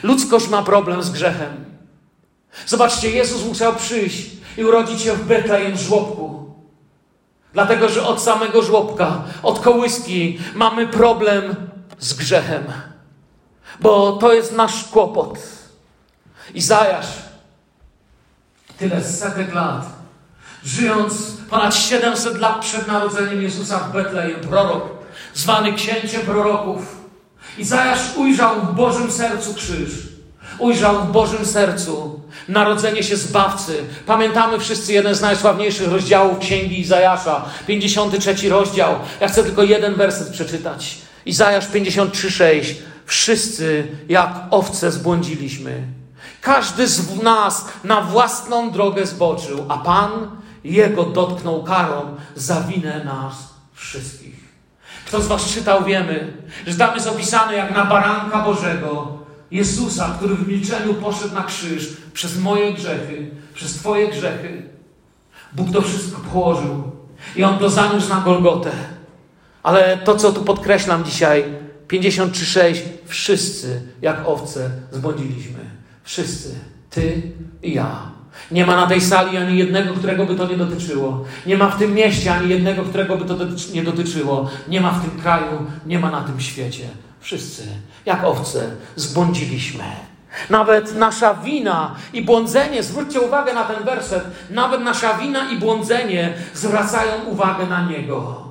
[0.03, 1.65] Ludzkość ma problem z grzechem.
[2.67, 6.55] Zobaczcie, Jezus musiał przyjść i urodzić się w Betlejem żłobku.
[7.53, 11.57] Dlatego, że od samego żłobka, od kołyski mamy problem
[11.99, 12.65] z grzechem.
[13.81, 15.39] Bo to jest nasz kłopot.
[16.55, 17.07] Izajasz,
[18.79, 19.87] tyle setek lat,
[20.65, 21.15] żyjąc
[21.51, 24.89] ponad 700 lat przed narodzeniem Jezusa w Betlejem, prorok,
[25.35, 27.04] zwany księciem proroków,
[27.59, 29.91] Izajasz ujrzał w Bożym sercu krzyż.
[30.59, 33.85] Ujrzał w Bożym sercu narodzenie się Zbawcy.
[34.07, 38.95] Pamiętamy wszyscy jeden z najsławniejszych rozdziałów Księgi Izajasza, 53 rozdział.
[39.21, 40.99] Ja chcę tylko jeden werset przeczytać.
[41.27, 42.75] Izajasz 53,6.
[43.07, 45.83] Wszyscy jak owce zbłądziliśmy.
[46.41, 50.11] Każdy z nas na własną drogę zboczył, a Pan
[50.65, 53.35] jego dotknął karą za winę nas
[53.75, 54.44] wszystkich.
[55.15, 56.33] Kto z Was czytał, wiemy,
[56.67, 59.19] że tam jest opisane jak na baranka Bożego,
[59.51, 64.63] Jezusa, który w milczeniu poszedł na krzyż przez moje grzechy, przez Twoje grzechy.
[65.53, 66.93] Bóg to wszystko położył
[67.37, 68.71] i On to zaniósł na Golgotę.
[69.63, 71.45] Ale to, co tu podkreślam dzisiaj,
[71.89, 75.59] 53,6, wszyscy jak owce zbłądziliśmy.
[76.05, 76.55] Wszyscy.
[76.91, 77.23] Ty
[77.63, 78.14] i ja.
[78.51, 81.25] Nie ma na tej sali ani jednego, którego by to nie dotyczyło.
[81.47, 83.37] Nie ma w tym mieście ani jednego, którego by to
[83.75, 84.51] nie dotyczyło.
[84.69, 86.85] Nie ma w tym kraju, nie ma na tym świecie.
[87.21, 87.63] Wszyscy,
[88.07, 89.85] jak owce, zbłądziliśmy.
[90.51, 96.35] Nawet nasza wina i błądzenie, zwróćcie uwagę na ten werset, nawet nasza wina i błądzenie
[96.55, 98.45] zwracają uwagę na Niego.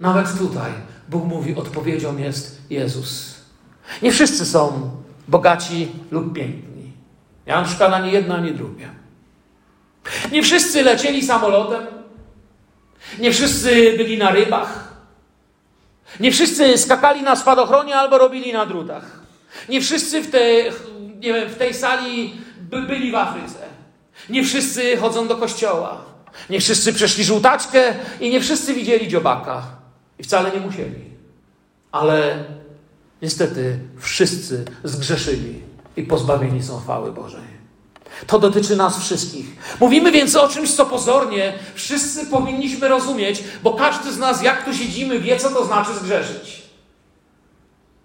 [0.00, 0.72] Nawet tutaj
[1.08, 3.34] Bóg mówi, odpowiedzią jest Jezus.
[4.02, 4.90] Nie wszyscy są
[5.28, 6.75] bogaci lub piękni.
[7.46, 8.88] Ja mam szukam ani jedno, ani drugie.
[10.32, 11.86] Nie wszyscy lecieli samolotem.
[13.18, 14.86] Nie wszyscy byli na rybach.
[16.20, 19.20] Nie wszyscy skakali na spadochronie albo robili na drutach.
[19.68, 20.38] Nie wszyscy w, te,
[21.20, 23.58] nie wiem, w tej sali by byli w Afryce.
[24.28, 26.04] Nie wszyscy chodzą do kościoła.
[26.50, 29.62] Nie wszyscy przeszli żółtaczkę i nie wszyscy widzieli dziobaka.
[30.18, 31.04] I wcale nie musieli.
[31.92, 32.44] Ale
[33.22, 35.65] niestety wszyscy zgrzeszyli
[35.96, 37.56] i pozbawieni są chwały Bożej.
[38.26, 39.46] To dotyczy nas wszystkich.
[39.80, 44.74] Mówimy więc o czymś, co pozornie wszyscy powinniśmy rozumieć, bo każdy z nas, jak tu
[44.74, 46.62] siedzimy, wie, co to znaczy zgrzeszyć.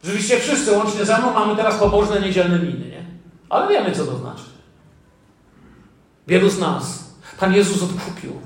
[0.04, 3.06] Rzeczywiście wszyscy, łącznie ze mną, mamy teraz pobożne niedzielne miny, nie?
[3.49, 4.43] Ale wiemy, co to znaczy.
[6.27, 7.01] Wielu z nas
[7.39, 8.41] Pan Jezus odkupił,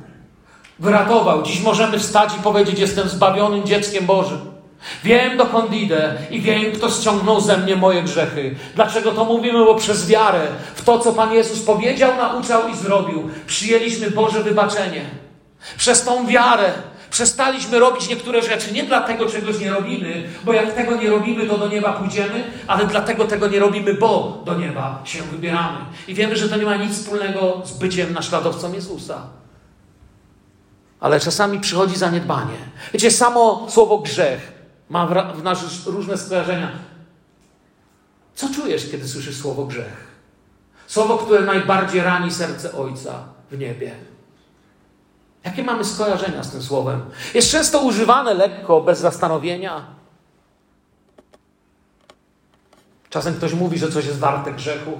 [0.79, 1.43] wyratował.
[1.43, 4.54] Dziś możemy wstać i powiedzieć: Jestem zbawionym dzieckiem Bożym.
[5.03, 8.55] Wiem, dokąd idę i wiem, kto ściągnął ze mnie moje grzechy.
[8.75, 9.65] Dlaczego to mówimy?
[9.65, 15.05] Bo przez wiarę w to, co Pan Jezus powiedział, nauczał i zrobił, przyjęliśmy Boże wybaczenie.
[15.77, 16.73] Przez tą wiarę
[17.09, 21.57] przestaliśmy robić niektóre rzeczy nie dlatego, czegoś nie robimy, bo jak tego nie robimy, to
[21.57, 25.77] do nieba pójdziemy, ale dlatego tego nie robimy, bo do nieba się wybieramy.
[26.07, 29.21] I wiemy, że to nie ma nic wspólnego z byciem naśladowcą Jezusa.
[30.99, 32.57] Ale czasami przychodzi zaniedbanie.
[32.93, 34.54] Wiecie, samo słowo grzech
[34.89, 36.71] ma w nas różne skojarzenia.
[38.35, 40.15] Co czujesz, kiedy słyszysz słowo grzech?
[40.87, 43.95] Słowo, które najbardziej rani serce Ojca w niebie.
[45.43, 47.01] Jakie mamy skojarzenia z tym słowem?
[47.33, 49.85] Jest często używane lekko, bez zastanowienia.
[53.09, 54.97] Czasem ktoś mówi, że coś jest warte grzechu.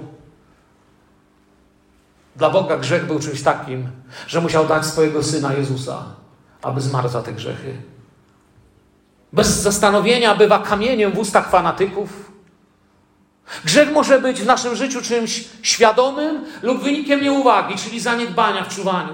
[2.36, 3.90] Dla Boga grzech był czymś takim,
[4.26, 6.04] że musiał dać swojego syna Jezusa,
[6.62, 7.76] aby zmarł za te grzechy.
[9.32, 12.32] Bez zastanowienia bywa kamieniem w ustach fanatyków.
[13.64, 19.12] Grzech może być w naszym życiu czymś świadomym lub wynikiem nieuwagi, czyli zaniedbania w czuwaniu.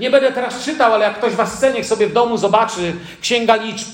[0.00, 3.56] Nie będę teraz czytał, ale jak ktoś was chce, niech sobie w domu zobaczy Księga
[3.56, 3.88] Liczb.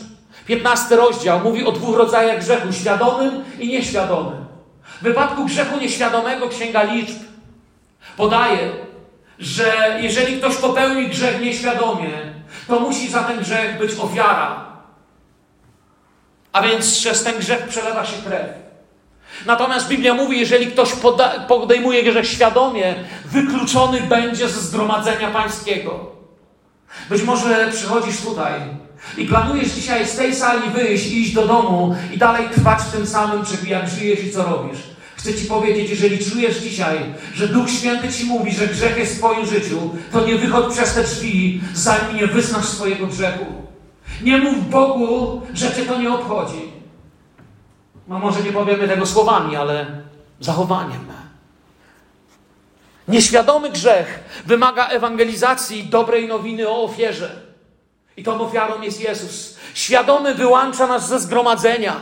[0.46, 4.44] 15 rozdział mówi o dwóch rodzajach grzechu, świadomym i nieświadomym.
[5.00, 7.18] W wypadku grzechu nieświadomego Księga Liczb
[8.16, 8.72] podaje,
[9.38, 12.10] że jeżeli ktoś popełni grzech nieświadomie,
[12.68, 14.71] to musi za ten grzech być ofiara.
[16.52, 18.46] A więc przez ten grzech przelewa się krew.
[19.46, 20.92] Natomiast Biblia mówi, jeżeli ktoś
[21.48, 26.10] podejmuje grzech świadomie, wykluczony będzie ze zgromadzenia pańskiego.
[27.10, 28.52] Być może przychodzisz tutaj
[29.16, 33.06] i planujesz dzisiaj z tej sali wyjść, iść do domu i dalej trwać w tym
[33.06, 34.78] samym, jak żyjesz i co robisz.
[35.16, 36.98] Chcę Ci powiedzieć, jeżeli czujesz dzisiaj,
[37.34, 40.94] że Duch Święty Ci mówi, że grzech jest w Twoim życiu, to nie wychodź przez
[40.94, 43.61] te drzwi, zanim nie wyznasz swojego grzechu.
[44.22, 46.72] Nie mów Bogu, że Cię to nie obchodzi.
[48.08, 49.86] No może nie powiemy tego słowami, ale
[50.40, 51.12] zachowaniem.
[53.08, 57.30] Nieświadomy grzech wymaga ewangelizacji dobrej nowiny o ofierze.
[58.16, 59.56] I tą ofiarą jest Jezus.
[59.74, 61.96] Świadomy wyłącza nas ze zgromadzenia.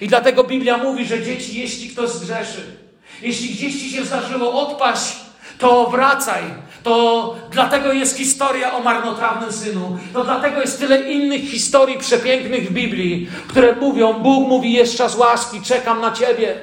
[0.00, 2.76] I dlatego Biblia mówi, że dzieci, jeśli ktoś zgrzeszy,
[3.22, 5.16] jeśli gdzieś ci się zdarzyło odpaść,
[5.58, 6.42] to wracaj,
[6.86, 9.98] to dlatego jest historia o marnotrawnym synu.
[10.12, 15.16] To dlatego jest tyle innych historii przepięknych w Biblii, które mówią: Bóg mówi, jest czas
[15.16, 16.54] łaski, czekam na ciebie.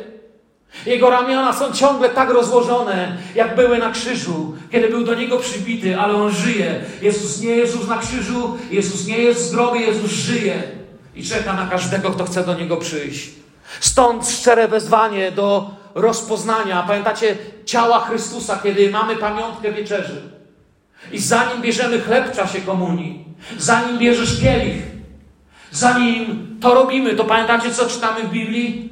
[0.85, 5.99] Jego ramiona są ciągle tak rozłożone, jak były na krzyżu, kiedy był do niego przybity,
[5.99, 6.81] ale on żyje.
[7.01, 10.63] Jezus nie już na krzyżu, Jezus nie jest grobie, Jezus żyje
[11.15, 13.29] i czeka na każdego, kto chce do niego przyjść.
[13.79, 20.21] Stąd szczere wezwanie do rozpoznania, pamiętacie, ciała Chrystusa, kiedy mamy pamiątkę wieczerzy.
[21.11, 23.25] I zanim bierzemy chleb w czasie komunii,
[23.57, 24.83] zanim bierzesz kielich,
[25.71, 28.89] zanim to robimy, to pamiętacie, co czytamy w Biblii?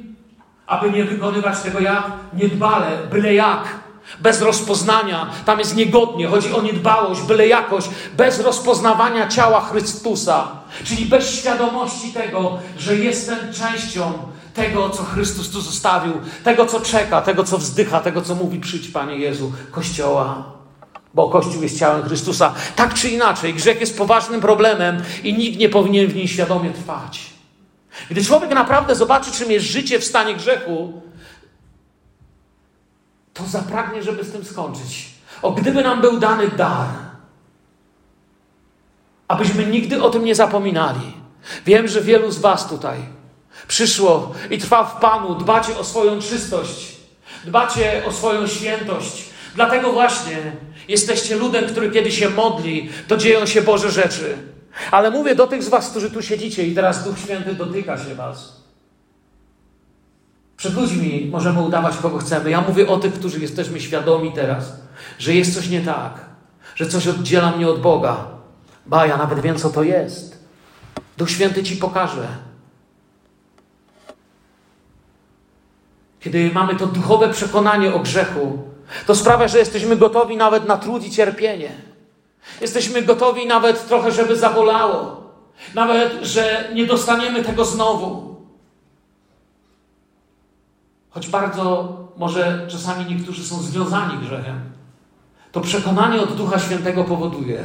[0.66, 3.82] Aby nie wykonywać tego jak niedbale, byle jak.
[4.20, 10.48] Bez rozpoznania, tam jest niegodnie, chodzi o niedbałość, byle jakość, bez rozpoznawania ciała Chrystusa,
[10.84, 14.12] czyli bez świadomości tego, że jestem częścią
[14.54, 16.12] tego, co Chrystus tu zostawił,
[16.44, 20.52] tego, co czeka, tego, co wzdycha, tego, co mówi przyjdź, Panie Jezu, Kościoła.
[21.14, 22.54] Bo Kościół jest ciałem Chrystusa.
[22.76, 27.30] Tak czy inaczej, grzech jest poważnym problemem i nikt nie powinien w nim świadomie trwać.
[28.10, 31.02] Gdy człowiek naprawdę zobaczy, czym jest życie w stanie grzechu,
[33.34, 35.08] to zapragnie, żeby z tym skończyć.
[35.42, 36.88] O, gdyby nam był dany dar,
[39.28, 41.12] abyśmy nigdy o tym nie zapominali.
[41.66, 43.21] Wiem, że wielu z Was tutaj
[43.68, 46.96] przyszło i trwa w Panu, dbacie o swoją czystość,
[47.44, 49.24] dbacie o swoją świętość.
[49.54, 50.52] Dlatego właśnie
[50.88, 54.38] jesteście ludem, który kiedy się modli, to dzieją się Boże rzeczy.
[54.90, 58.14] Ale mówię do tych z Was, którzy tu siedzicie i teraz Duch Święty dotyka się
[58.14, 58.62] Was.
[60.56, 62.50] Przed ludźmi możemy udawać, kogo chcemy.
[62.50, 64.72] Ja mówię o tych, którzy jesteśmy świadomi teraz,
[65.18, 66.12] że jest coś nie tak,
[66.74, 68.16] że coś oddziela mnie od Boga.
[68.86, 70.44] Ba, ja nawet wiem, co to jest.
[71.18, 72.28] Duch Święty Ci pokaże.
[76.22, 78.58] Kiedy mamy to duchowe przekonanie o grzechu,
[79.06, 81.72] to sprawia, że jesteśmy gotowi nawet na trud i cierpienie.
[82.60, 85.22] Jesteśmy gotowi nawet trochę, żeby zabolało.
[85.74, 88.36] Nawet, że nie dostaniemy tego znowu.
[91.10, 94.60] Choć bardzo, może czasami niektórzy są związani grzechem.
[95.52, 97.64] to przekonanie od Ducha Świętego powoduje,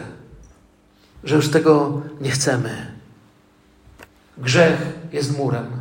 [1.24, 2.92] że już tego nie chcemy.
[4.38, 4.82] Grzech
[5.14, 5.77] jest murem,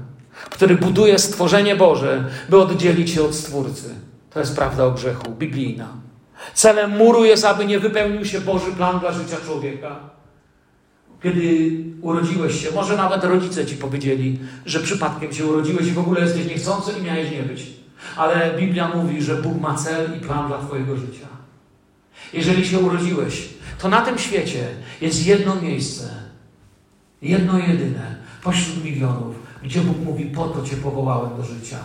[0.50, 3.94] który buduje stworzenie Boże, by oddzielić się od Stwórcy.
[4.30, 5.88] To jest prawda o grzechu, biblijna.
[6.54, 9.96] Celem muru jest, aby nie wypełnił się Boży plan dla życia człowieka.
[11.22, 11.70] Kiedy
[12.02, 16.46] urodziłeś się, może nawet rodzice ci powiedzieli, że przypadkiem się urodziłeś i w ogóle jesteś
[16.46, 17.66] niechcący i miałeś nie być.
[18.16, 21.26] Ale Biblia mówi, że Bóg ma cel i plan dla Twojego życia.
[22.32, 24.68] Jeżeli się urodziłeś, to na tym świecie
[25.00, 26.08] jest jedno miejsce,
[27.22, 31.78] jedno jedyne, pośród milionów, gdzie Bóg mówi: Po to Cię powołałem do życia,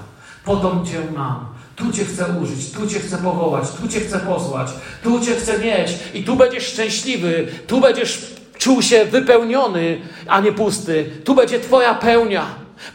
[0.45, 4.19] po to Cię mam, tu Cię chcę użyć, tu Cię chcę powołać, tu Cię chcę
[4.19, 4.67] posłać,
[5.03, 10.51] tu Cię chcę mieć i tu będziesz szczęśliwy, tu będziesz czuł się wypełniony, a nie
[10.51, 11.09] pusty.
[11.23, 12.45] Tu będzie Twoja pełnia.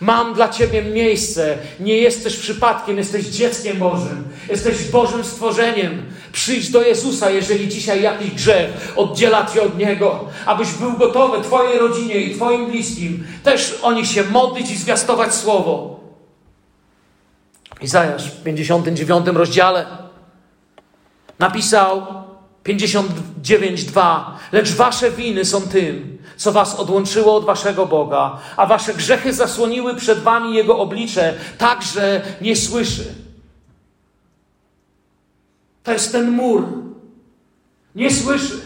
[0.00, 1.58] Mam dla Ciebie miejsce.
[1.80, 4.24] Nie jesteś przypadkiem, jesteś dzieckiem Bożym.
[4.48, 6.02] Jesteś Bożym stworzeniem.
[6.36, 11.78] Przyjdź do Jezusa, jeżeli dzisiaj jakiś grzech oddziela Cię od Niego, abyś był gotowy Twojej
[11.78, 16.00] rodzinie i Twoim bliskim też o nich się modlić i zwiastować Słowo.
[17.82, 19.86] Izajasz w 59 rozdziale
[21.38, 22.06] napisał
[22.64, 29.32] 59:2 Lecz wasze winy są tym, co was odłączyło od waszego Boga, a wasze grzechy
[29.32, 33.25] zasłoniły przed wami jego oblicze, tak że nie słyszy.
[35.86, 36.64] To jest ten mur.
[37.94, 38.60] Nie słyszy.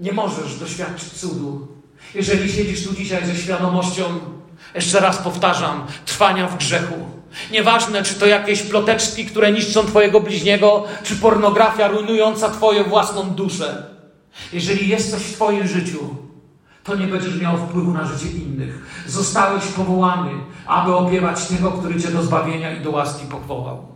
[0.00, 1.68] Nie możesz doświadczyć cudu.
[2.14, 4.04] Jeżeli siedzisz tu dzisiaj ze świadomością,
[4.74, 6.94] jeszcze raz powtarzam, trwania w grzechu
[7.52, 13.86] Nieważne, czy to jakieś ploteczki, które niszczą Twojego bliźniego, czy pornografia rujnująca Twoją własną duszę.
[14.52, 16.16] Jeżeli jest coś w Twoim życiu,
[16.84, 19.04] to nie będziesz miał wpływu na życie innych.
[19.06, 20.30] Zostałeś powołany,
[20.66, 23.95] aby opiewać tego, który Cię do zbawienia i do łaski powołał.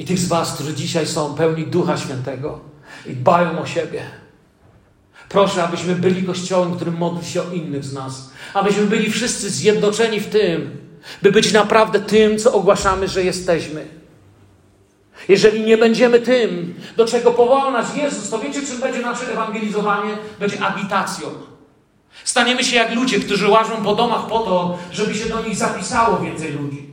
[0.00, 2.60] I tych z Was, którzy dzisiaj są pełni Ducha Świętego
[3.06, 4.02] i dbają o siebie.
[5.28, 8.30] Proszę, abyśmy byli Kościołem, którym modli się o innych z nas.
[8.54, 10.76] Abyśmy byli wszyscy zjednoczeni w tym,
[11.22, 13.86] by być naprawdę tym, co ogłaszamy, że jesteśmy.
[15.28, 20.16] Jeżeli nie będziemy tym, do czego powołał nas Jezus, to wiecie, czym będzie nasze ewangelizowanie?
[20.38, 21.28] Będzie agitacją.
[22.24, 26.18] Staniemy się jak ludzie, którzy łażą po domach po to, żeby się do nich zapisało
[26.18, 26.89] więcej ludzi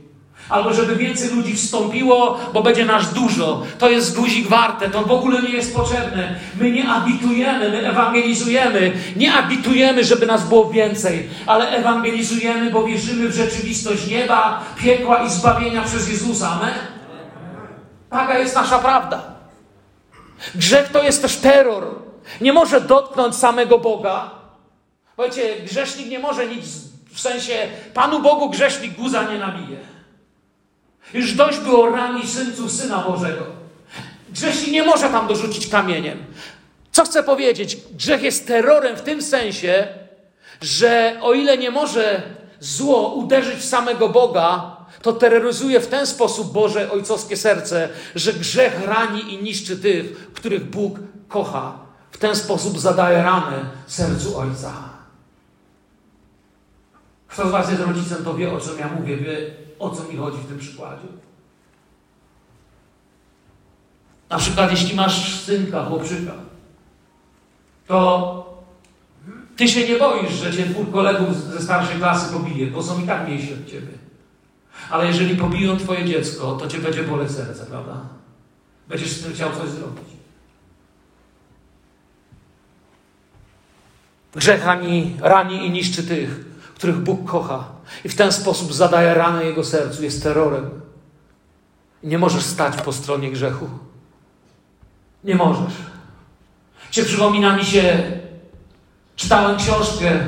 [0.48, 3.62] albo żeby więcej ludzi wstąpiło, bo będzie nas dużo.
[3.78, 6.34] To jest guzik warte, to w ogóle nie jest potrzebne.
[6.60, 8.92] My nie abitujemy, my ewangelizujemy.
[9.16, 15.30] Nie abitujemy, żeby nas było więcej, ale ewangelizujemy, bo wierzymy w rzeczywistość nieba, piekła i
[15.30, 16.50] zbawienia przez Jezusa.
[16.50, 16.74] Amen?
[18.10, 19.22] Taka jest nasza prawda.
[20.54, 21.84] Grzech to jest też terror.
[22.40, 24.30] Nie może dotknąć samego Boga.
[25.16, 26.66] Powiecie, grzesznik nie może nic,
[27.12, 27.54] w sensie
[27.94, 29.76] Panu Bogu grzesznik guza nie nabije.
[31.14, 33.42] Już dość było rani synców Syna Bożego.
[34.30, 36.18] Grzesznik nie może tam dorzucić kamieniem.
[36.92, 37.78] Co chcę powiedzieć?
[37.92, 39.88] Grzech jest terrorem w tym sensie,
[40.60, 42.22] że o ile nie może
[42.60, 48.86] zło uderzyć w samego Boga, to terroryzuje w ten sposób Boże ojcowskie serce, że grzech
[48.86, 51.78] rani i niszczy tych, których Bóg kocha.
[52.10, 54.72] W ten sposób zadaje ranę sercu Ojca.
[57.28, 59.36] Kto z Was jest rodzicem, to wie, o czym ja mówię, wie,
[59.78, 61.08] o co mi chodzi w tym przykładzie.
[64.30, 66.32] Na przykład, jeśli masz synka, chłopczyka,
[67.86, 68.58] to
[69.56, 73.06] ty się nie boisz, że cię dwóch kolegów ze starszej klasy pobije, bo są i
[73.06, 73.92] tak mniejsi od ciebie.
[74.90, 78.00] Ale jeżeli pobiją twoje dziecko, to cię będzie boleć serce, prawda?
[78.88, 80.08] Będziesz z tym chciał coś zrobić.
[84.34, 86.47] Grzech rani, rani i niszczy tych,
[86.78, 87.64] których Bóg kocha.
[88.04, 90.70] I w ten sposób zadaje ranę jego sercu, jest terrorem.
[92.02, 93.68] Nie możesz stać po stronie grzechu.
[95.24, 95.72] Nie możesz.
[96.90, 98.12] Cię przypomina mi się,
[99.16, 100.20] czytałem książkę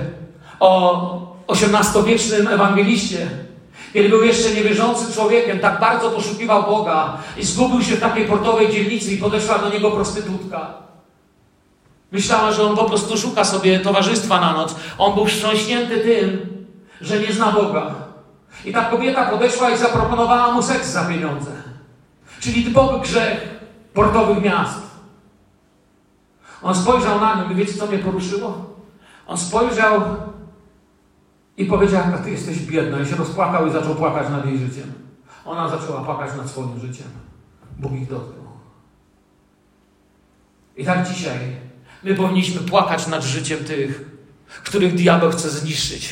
[0.60, 3.30] o XVIII-wiecznym ewangeliście,
[3.92, 8.72] kiedy był jeszcze niewierzącym człowiekiem, tak bardzo poszukiwał Boga i zgubił się w takiej portowej
[8.72, 10.74] dzielnicy i podeszła do niego prostytutka.
[12.12, 14.76] Myślała, że on po prostu szuka sobie towarzystwa na noc.
[14.98, 16.46] On był wstrząśnięty tym,
[17.00, 17.94] że nie zna Boga.
[18.64, 21.50] I ta kobieta podeszła i zaproponowała mu seks za pieniądze.
[22.40, 23.60] Czyli typowy grzech
[23.94, 24.80] portowych miast.
[26.62, 28.76] On spojrzał na nią i wiecie, co mnie poruszyło?
[29.26, 30.00] On spojrzał
[31.56, 33.00] i powiedział, a ty jesteś biedna.
[33.00, 34.92] I się rozpłakał i zaczął płakać nad jej życiem.
[35.44, 37.06] Ona zaczęła płakać nad swoim życiem.
[37.78, 38.46] Bóg ich dotknął.
[40.76, 41.59] I tak dzisiaj
[42.02, 44.00] My powinniśmy płakać nad życiem tych,
[44.64, 46.08] których diabeł chce zniszczyć.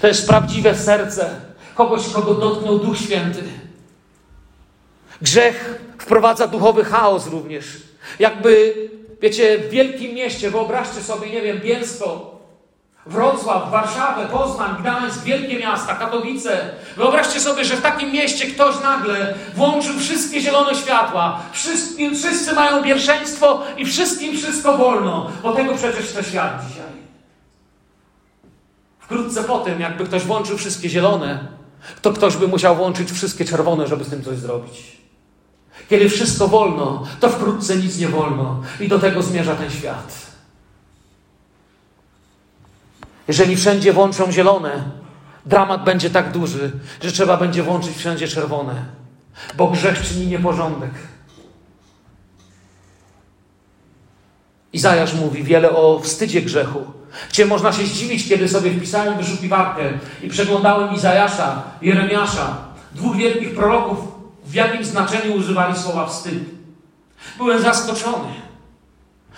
[0.00, 1.40] To jest prawdziwe serce
[1.74, 3.42] kogoś, kogo dotknął Duch Święty.
[5.22, 5.78] Grzech
[6.08, 7.64] Wprowadza duchowy chaos również.
[8.18, 8.74] Jakby,
[9.22, 12.37] wiecie, w wielkim mieście, wyobraźcie sobie, nie wiem, Bielsko,
[13.06, 16.70] Wrocław, Warszawę, Poznań, Gdańsk, wielkie miasta, Katowice.
[16.96, 21.40] Wyobraźcie sobie, że w takim mieście ktoś nagle włączył wszystkie zielone światła.
[21.52, 26.88] Wszyscy, wszyscy mają pierwszeństwo i wszystkim wszystko wolno, bo tego przecież to świat dzisiaj.
[28.98, 31.38] Wkrótce po tym, jakby ktoś włączył wszystkie zielone,
[32.02, 34.98] to ktoś by musiał włączyć wszystkie czerwone, żeby z tym coś zrobić.
[35.90, 38.62] Kiedy wszystko wolno, to wkrótce nic nie wolno.
[38.80, 40.27] I do tego zmierza ten świat.
[43.28, 44.82] Jeżeli wszędzie włączą zielone,
[45.46, 46.72] dramat będzie tak duży,
[47.02, 48.84] że trzeba będzie włączyć wszędzie czerwone,
[49.56, 50.90] bo grzech czyni nieporządek.
[54.72, 56.84] Izajasz mówi wiele o wstydzie grzechu.
[57.30, 59.82] Gdzie można się zdziwić, kiedy sobie wpisałem wyszukiwarkę
[60.22, 62.56] i przeglądałem Izajasza, Jeremiasza,
[62.92, 63.98] dwóch wielkich proroków,
[64.44, 66.38] w jakim znaczeniu używali słowa wstyd.
[67.38, 68.28] Byłem zaskoczony.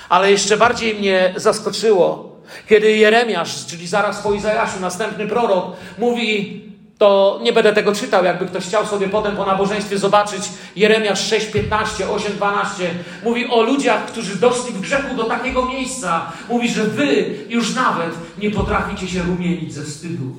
[0.09, 2.30] Ale jeszcze bardziej mnie zaskoczyło,
[2.69, 6.61] kiedy Jeremiasz, czyli zaraz po Izajaszu, następny prorok, mówi,
[7.01, 10.43] to nie będę tego czytał, jakby ktoś chciał sobie potem po nabożeństwie zobaczyć
[10.77, 12.91] Jeremiasz 6, 15, 8, 12.
[13.25, 16.33] Mówi o ludziach, którzy doszli w grzechu do takiego miejsca.
[16.49, 20.35] Mówi, że wy już nawet nie potraficie się rumienić ze wstydu.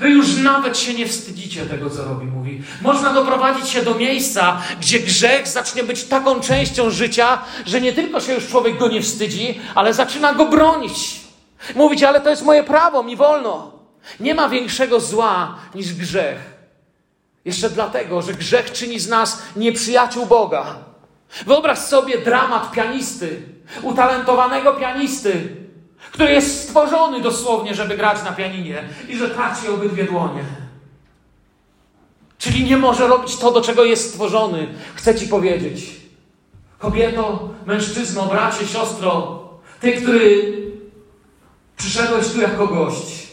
[0.00, 2.62] Wy już nawet się nie wstydzicie tego, co robi, mówi.
[2.80, 8.20] Można doprowadzić się do miejsca, gdzie grzech zacznie być taką częścią życia, że nie tylko
[8.20, 11.21] się już człowiek go nie wstydzi, ale zaczyna go bronić.
[11.74, 13.72] Mówić, ale to jest moje prawo, mi wolno.
[14.20, 16.52] Nie ma większego zła niż grzech.
[17.44, 20.76] Jeszcze dlatego, że grzech czyni z nas nieprzyjaciół Boga.
[21.46, 23.42] Wyobraź sobie dramat pianisty,
[23.82, 25.56] utalentowanego pianisty,
[26.12, 30.44] który jest stworzony dosłownie, żeby grać na pianinie i że traci obydwie dłonie.
[32.38, 34.68] Czyli nie może robić to, do czego jest stworzony.
[34.94, 35.84] Chcę ci powiedzieć,
[36.78, 39.40] kobieto, mężczyzno, bracie, siostro,
[39.80, 40.52] ty, który
[41.82, 43.26] przyszedłeś tu jako gość,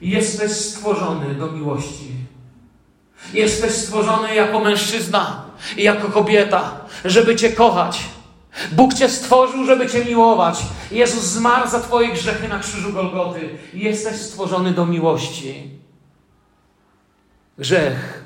[0.00, 2.10] jesteś stworzony do miłości.
[3.34, 5.44] Jesteś stworzony jako mężczyzna
[5.76, 8.00] i jako kobieta, żeby Cię kochać
[8.72, 10.58] Bóg Cię stworzył, żeby Cię miłować.
[10.90, 13.58] Jezus zmarł za Twoje grzechy na krzyżu Golgoty.
[13.74, 15.70] Jesteś stworzony do miłości.
[17.58, 18.24] Grzech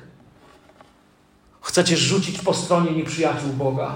[1.61, 3.95] chcecie rzucić po stronie nieprzyjaciół Boga.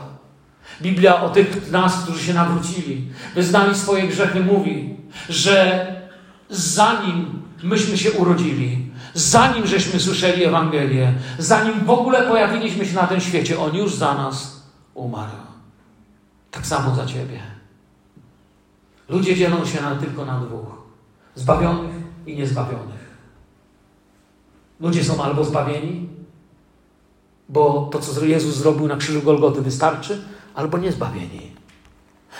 [0.83, 4.97] Biblia o tych nas, którzy się nawrócili, wyznali swoje grzechy, mówi,
[5.29, 5.87] że
[6.51, 13.21] zanim myśmy się urodzili, zanim żeśmy słyszeli Ewangelię, zanim w ogóle pojawiliśmy się na tym
[13.21, 14.63] świecie, On już za nas
[14.95, 15.37] umarł.
[16.51, 17.41] Tak samo za ciebie.
[19.09, 20.67] Ludzie dzielą się na, tylko na dwóch:
[21.35, 21.95] zbawionych
[22.27, 23.09] i niezbawionych.
[24.81, 26.09] Ludzie są albo zbawieni,
[27.49, 30.23] bo to, co Jezus zrobił na krzyżu Golgoty, wystarczy,
[30.59, 31.53] albo niezbawieni.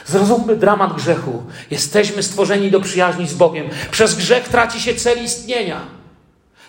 [0.07, 1.43] Zrozummy dramat grzechu.
[1.71, 3.69] Jesteśmy stworzeni do przyjaźni z Bogiem.
[3.91, 5.81] Przez grzech traci się cel istnienia.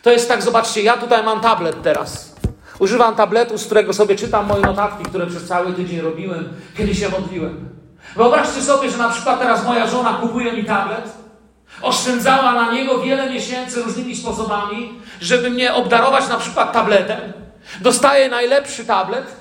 [0.02, 2.36] To jest tak, zobaczcie, ja tutaj mam tablet teraz.
[2.80, 7.10] Używam tabletu, z którego sobie czytam moje notatki, które przez cały tydzień robiłem, kiedy się
[7.10, 7.70] modliłem.
[8.16, 11.14] Wyobraźcie sobie, że na przykład teraz moja żona kupuje mi tablet,
[11.82, 17.34] oszczędzała na niego wiele miesięcy różnymi sposobami, żeby mnie obdarować na przykład tabletem.
[17.82, 19.39] Dostaję najlepszy tablet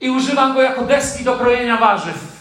[0.00, 2.40] i używam go jako deski do krojenia warzyw.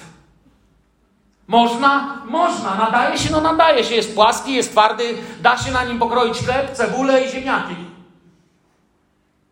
[1.47, 2.21] Można?
[2.25, 2.75] Można.
[2.75, 3.31] Nadaje się?
[3.31, 3.95] No nadaje się.
[3.95, 7.75] Jest płaski, jest twardy, da się na nim pokroić chleb, cebulę i ziemniaki.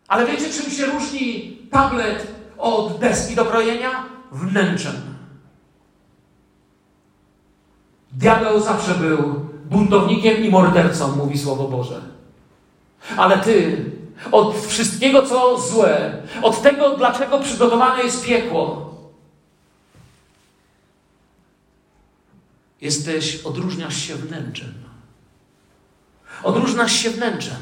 [0.07, 2.27] Ale wiecie, czym się różni tablet
[2.57, 3.89] od deski do krojenia?
[4.31, 4.95] Wnętrzem.
[8.11, 12.01] Diabeł zawsze był buntownikiem i mordercą, mówi Słowo Boże.
[13.17, 13.85] Ale ty
[14.31, 18.93] od wszystkiego, co złe, od tego, dlaczego przygotowane jest piekło,
[22.81, 24.73] jesteś, odróżniasz się wnętrzem.
[26.43, 27.57] Odróżniasz się wnętrzem.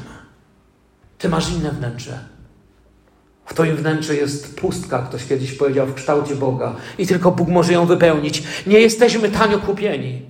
[1.18, 2.18] Ty masz inne wnętrze.
[3.46, 6.76] W Twoim wnętrzu jest pustka, ktoś kiedyś powiedział, w kształcie Boga.
[6.98, 8.42] I tylko Bóg może ją wypełnić.
[8.66, 10.22] Nie jesteśmy tanio kupieni.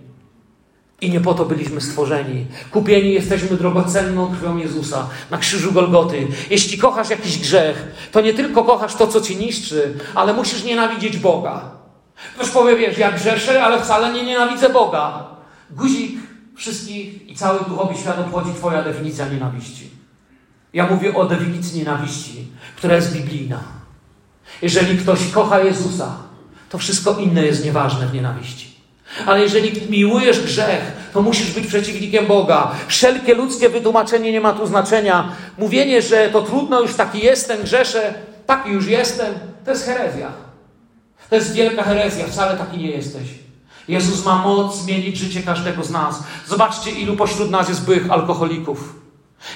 [1.00, 2.46] I nie po to byliśmy stworzeni.
[2.70, 6.26] Kupieni jesteśmy drogocenną krwią Jezusa na krzyżu Golgoty.
[6.50, 11.16] Jeśli kochasz jakiś grzech, to nie tylko kochasz to, co ci niszczy, ale musisz nienawidzieć
[11.16, 11.70] Boga.
[12.34, 15.26] Ktoś powie, wiesz, ja grzeszę, ale wcale nie nienawidzę Boga.
[15.70, 16.20] Guzik
[16.56, 19.90] wszystkich i cały duchowy świat obchodzi Twoja definicja nienawiści.
[20.72, 23.60] Ja mówię o definicji nienawiści, która jest biblijna.
[24.62, 26.16] Jeżeli ktoś kocha Jezusa,
[26.68, 28.75] to wszystko inne jest nieważne w nienawiści.
[29.26, 30.80] Ale jeżeli miłujesz grzech,
[31.12, 32.70] to musisz być przeciwnikiem Boga.
[32.86, 35.32] Wszelkie ludzkie wytłumaczenie nie ma tu znaczenia.
[35.58, 38.14] Mówienie, że to trudno, już taki jestem, grzeszę,
[38.46, 39.34] taki już jestem,
[39.64, 40.32] to jest herezja.
[41.30, 43.22] To jest wielka herezja, wcale taki nie jesteś.
[43.88, 46.22] Jezus ma moc zmienić życie każdego z nas.
[46.46, 48.94] Zobaczcie, ilu pośród nas jest byłych alkoholików.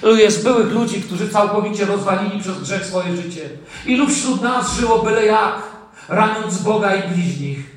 [0.03, 3.49] Ilu jest byłych ludzi, którzy całkowicie rozwalili przez grzech swoje życie.
[3.87, 5.63] Ilu wśród nas żyło byle jak,
[6.09, 7.70] raniąc Boga i bliźnich.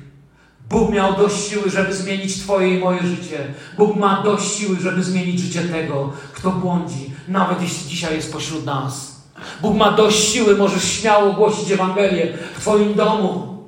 [0.70, 3.54] Bóg miał dość siły, żeby zmienić Twoje i moje życie.
[3.78, 8.64] Bóg ma dość siły, żeby zmienić życie tego, kto błądzi, nawet jeśli dzisiaj jest pośród
[8.64, 9.14] nas.
[9.62, 13.58] Bóg ma dość siły, możesz śmiało głosić Ewangelię w Twoim domu,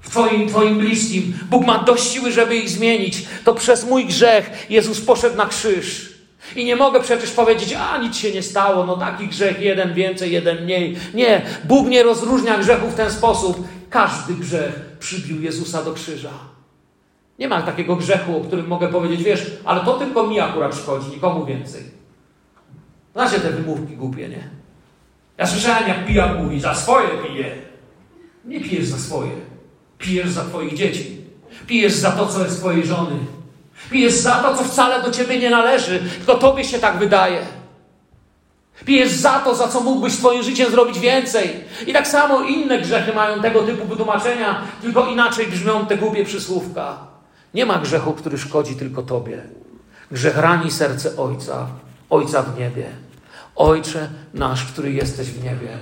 [0.00, 1.38] w twoim, twoim bliskim.
[1.50, 3.26] Bóg ma dość siły, żeby ich zmienić.
[3.44, 6.09] To przez mój grzech Jezus poszedł na krzyż.
[6.56, 10.32] I nie mogę przecież powiedzieć, a nic się nie stało, no taki grzech, jeden więcej,
[10.32, 10.96] jeden mniej.
[11.14, 13.68] Nie, Bóg nie rozróżnia grzechu w ten sposób.
[13.90, 16.30] Każdy grzech przybił Jezusa do krzyża.
[17.38, 21.10] Nie ma takiego grzechu, o którym mogę powiedzieć, wiesz, ale to tylko mi akurat szkodzi,
[21.10, 21.82] nikomu więcej.
[23.12, 24.48] Znacie te wymówki głupie, nie?
[25.38, 27.54] Ja słyszałem, jak pijak mówi, za swoje pije.
[28.44, 29.30] Nie pijesz za swoje.
[29.98, 31.20] Pijesz za twoich dzieci.
[31.66, 33.16] Pijesz za to, co jest twojej żony.
[33.90, 37.46] Pijesz za to, co wcale do ciebie nie należy, tylko tobie się tak wydaje.
[38.84, 41.64] Pijesz za to, za co mógłbyś swoim życiem zrobić więcej.
[41.86, 46.98] I tak samo inne grzechy mają tego typu wytłumaczenia, tylko inaczej brzmią te głupie przysłówka.
[47.54, 49.42] Nie ma grzechu, który szkodzi tylko tobie.
[50.10, 51.66] Grzech rani serce Ojca,
[52.10, 52.86] Ojca w niebie.
[53.56, 55.78] Ojcze nasz, który jesteś w niebie.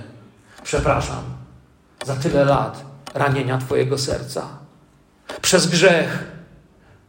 [0.63, 1.23] Przepraszam
[2.05, 4.47] za tyle lat ranienia Twojego serca.
[5.41, 6.23] Przez grzech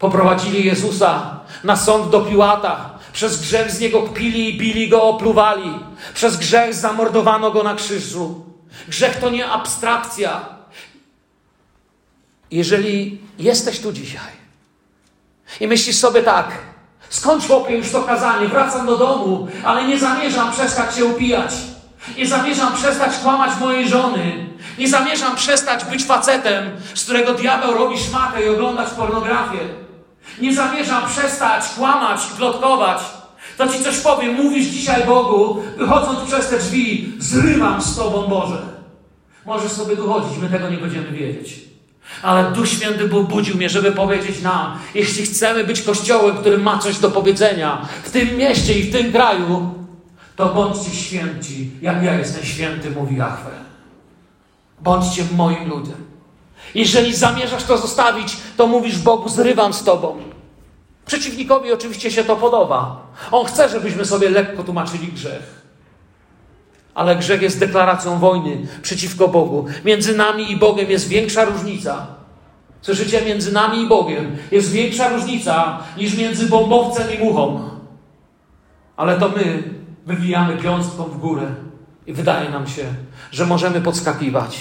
[0.00, 2.90] poprowadzili Jezusa na sąd do Piłata.
[3.12, 5.78] Przez grzech z niego kpili i bili go, opluwali.
[6.14, 8.44] Przez grzech zamordowano go na krzyżu.
[8.88, 10.40] Grzech to nie abstrakcja.
[12.50, 14.40] Jeżeli jesteś tu dzisiaj
[15.60, 16.48] i myślisz sobie tak,
[17.08, 21.52] skąd chłopie już to kazanie, wracam do domu, ale nie zamierzam przestać się upijać.
[22.18, 24.46] Nie zamierzam przestać kłamać mojej żony.
[24.78, 29.89] Nie zamierzam przestać być facetem, z którego diabeł robi szmatę i oglądać pornografię.
[30.40, 33.00] Nie zamierzam przestać kłamać i plotkować.
[33.56, 38.62] To ci coś powiem, mówisz dzisiaj Bogu, wychodząc przez te drzwi, zrywam z Tobą Boże.
[39.46, 41.60] Możesz sobie dochodzić, my tego nie będziemy wiedzieć.
[42.22, 46.98] Ale Duch Święty budził mnie, żeby powiedzieć nam, jeśli chcemy być kościołem, który ma coś
[46.98, 49.74] do powiedzenia w tym mieście i w tym kraju,
[50.36, 53.50] to bądźcie święci, jak ja jestem święty, mówi Jahwe.
[54.80, 56.09] Bądźcie moim ludem.
[56.74, 60.18] Jeżeli zamierzasz to zostawić, to mówisz Bogu, zrywam z Tobą.
[61.06, 63.06] Przeciwnikowi oczywiście się to podoba.
[63.30, 65.60] On chce, żebyśmy sobie lekko tłumaczyli grzech.
[66.94, 69.64] Ale grzech jest deklaracją wojny przeciwko Bogu.
[69.84, 72.06] Między nami i Bogiem jest większa różnica.
[72.82, 73.24] Słyszycie?
[73.24, 77.70] Między nami i Bogiem jest większa różnica niż między bombowcem i muchą.
[78.96, 79.62] Ale to my
[80.06, 81.46] wywijamy piąstką w górę
[82.06, 82.84] i wydaje nam się,
[83.32, 84.58] że możemy podskakiwać.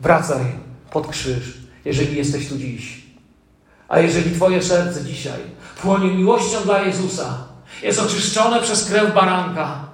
[0.00, 3.02] Wracaj pod krzyż, jeżeli jesteś tu dziś.
[3.88, 5.40] A jeżeli Twoje serce dzisiaj
[5.82, 7.38] płonie miłością dla Jezusa,
[7.82, 9.84] jest oczyszczone przez krew baranka,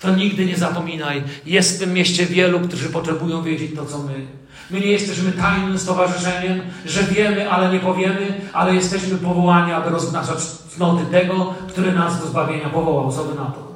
[0.00, 4.26] to nigdy nie zapominaj, jest w tym mieście wielu, którzy potrzebują wiedzieć to, co my.
[4.70, 10.38] My nie jesteśmy tajnym stowarzyszeniem, że wiemy, ale nie powiemy, ale jesteśmy powołani, aby rozgnaczać
[10.76, 13.12] cnoty tego, który nas do zbawienia powołał.
[13.12, 13.66] Co na to?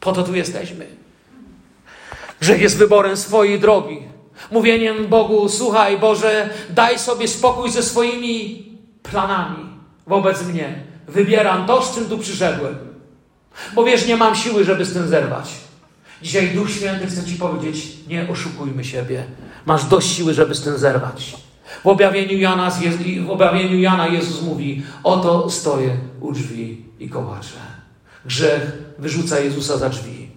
[0.00, 0.86] Po to tu jesteśmy.
[2.40, 4.15] Grzech jest wyborem swojej drogi.
[4.50, 8.64] Mówieniem Bogu, słuchaj Boże, daj sobie spokój ze swoimi
[9.02, 9.66] planami
[10.06, 10.82] wobec mnie.
[11.08, 12.74] Wybieram to, z czym tu przyszedłem.
[13.74, 15.50] Bo wiesz, nie mam siły, żeby z tym zerwać.
[16.22, 19.24] Dzisiaj Duch Święty chce Ci powiedzieć, nie oszukujmy siebie.
[19.66, 21.36] Masz dość siły, żeby z tym zerwać.
[21.84, 22.70] W objawieniu Jana,
[23.26, 27.58] w objawieniu Jana Jezus mówi, oto stoję u drzwi i kołaczę.
[28.24, 30.28] Grzech wyrzuca Jezusa za drzwi.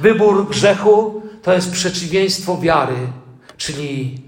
[0.00, 2.96] Wybór grzechu to jest przeciwieństwo wiary,
[3.56, 4.22] czyli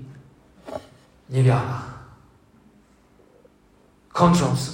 [1.31, 1.83] niewiara.
[4.13, 4.73] Kończąc,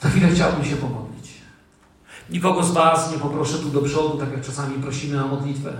[0.00, 1.30] za chwilę chciałbym się pomodlić.
[2.30, 5.72] Nikogo z Was nie poproszę tu do przodu, tak jak czasami prosimy na modlitwę.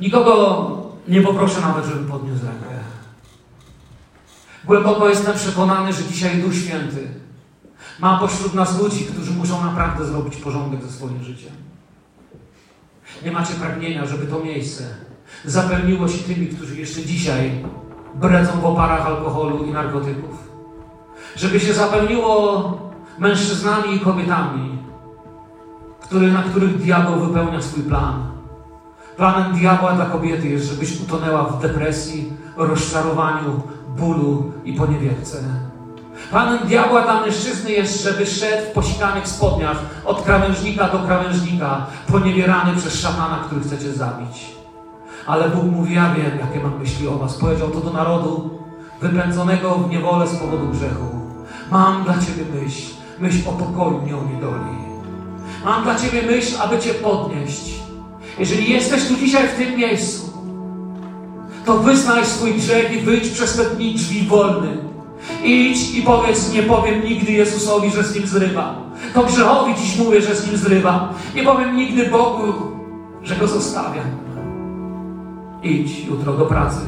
[0.00, 0.66] Nikogo
[1.08, 2.84] nie poproszę nawet, żeby podniósł rękę.
[4.64, 7.27] Głęboko jestem przekonany, że dzisiaj Duch Święty
[7.98, 11.52] ma pośród nas ludzi, którzy muszą naprawdę zrobić porządek ze swoim życiem.
[13.24, 14.84] Nie macie pragnienia, żeby to miejsce
[15.44, 17.64] zapełniło się tymi, którzy jeszcze dzisiaj
[18.14, 20.48] bredzą w oparach alkoholu i narkotyków.
[21.36, 22.78] Żeby się zapełniło
[23.18, 24.78] mężczyznami i kobietami,
[26.00, 28.28] który, na których diabeł wypełnia swój plan.
[29.16, 33.62] Planem diabła dla kobiety jest, żebyś utonęła w depresji, rozczarowaniu,
[33.96, 35.42] bólu i poniewierce.
[36.30, 42.76] Panem diabła dla mężczyzny jest, żeby szedł w posikanych spodniach od krawężnika do krawężnika, poniewierany
[42.76, 44.46] przez szatana, który chcecie zabić.
[45.26, 47.34] Ale Bóg mówi, ja wiem, jakie mam myśli o was.
[47.34, 48.58] Powiedział to do narodu
[49.00, 51.04] wypędzonego w niewolę z powodu grzechu.
[51.70, 54.78] Mam dla ciebie myśl, myśl o pokoju, nie o niedoli.
[55.64, 57.74] Mam dla ciebie myśl, aby cię podnieść.
[58.38, 60.32] Jeżeli jesteś tu dzisiaj w tym miejscu,
[61.64, 64.87] to wyznaj swój grzech i wyjdź przez te dni drzwi wolny.
[65.44, 68.74] Idź i powiedz, nie powiem nigdy Jezusowi, że z nim zrywam.
[69.14, 71.08] To grzechowi dziś mówię, że z nim zrywam.
[71.34, 72.52] Nie powiem nigdy Bogu,
[73.22, 74.04] że go zostawiam.
[75.62, 76.80] Idź jutro do pracy.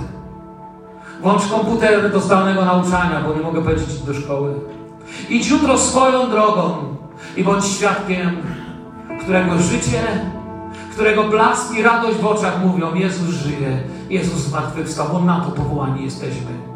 [1.23, 4.55] Włącz komputer do zdalnego nauczania, bo nie mogę powiedzieć do szkoły.
[5.31, 6.75] Idź jutro swoją drogą
[7.37, 8.37] i bądź świadkiem,
[9.23, 10.03] którego życie,
[10.93, 16.05] którego blask i radość w oczach mówią: Jezus żyje, Jezus zmartwychwstał, bo na to powołani
[16.05, 16.70] jesteśmy.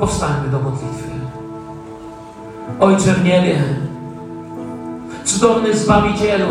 [0.00, 1.08] Powstańmy do modlitwy.
[2.80, 3.62] Ojcze w niebie,
[5.24, 6.46] cudowny Zbawicielu,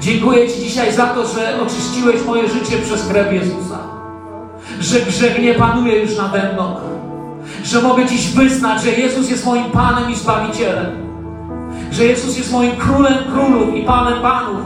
[0.00, 3.78] dziękuję Ci dzisiaj za to, że oczyściłeś moje życie przez krew Jezusa.
[4.80, 6.76] Że grzech nie panuje już nade mną.
[7.64, 10.86] Że mogę dziś wyznać, że Jezus jest moim Panem i Zbawicielem.
[11.90, 14.60] Że Jezus jest moim Królem Królów i Panem Panów.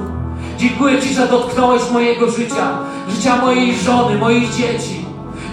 [0.59, 2.78] Dziękuję Ci, że dotknąłeś mojego życia,
[3.09, 5.04] życia mojej żony, moich dzieci.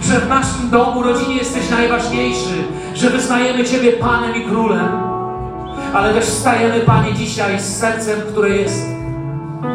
[0.02, 2.64] Że w naszym domu, rodzinie jesteś najważniejszy.
[2.94, 4.88] Że wyznajemy Ciebie Panem i Królem.
[5.94, 8.86] Ale też stajemy, Panie, dzisiaj z sercem, które jest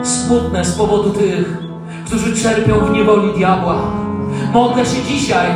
[0.03, 1.59] smutne z powodu tych,
[2.07, 3.77] którzy czerpią w niewoli diabła.
[4.53, 5.47] Modlę się dzisiaj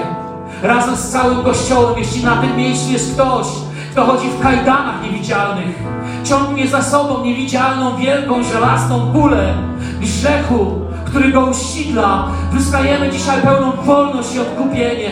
[0.63, 3.47] razem z całym Kościołem, jeśli na tym miejscu jest ktoś,
[3.93, 5.83] kto chodzi w kajdanach niewidzialnych,
[6.25, 9.55] ciągnie za sobą niewidzialną, wielką, żelazną kulę
[10.01, 12.29] grzechu, który go usidla.
[12.53, 15.11] Wyznajemy dzisiaj pełną wolność i odkupienie.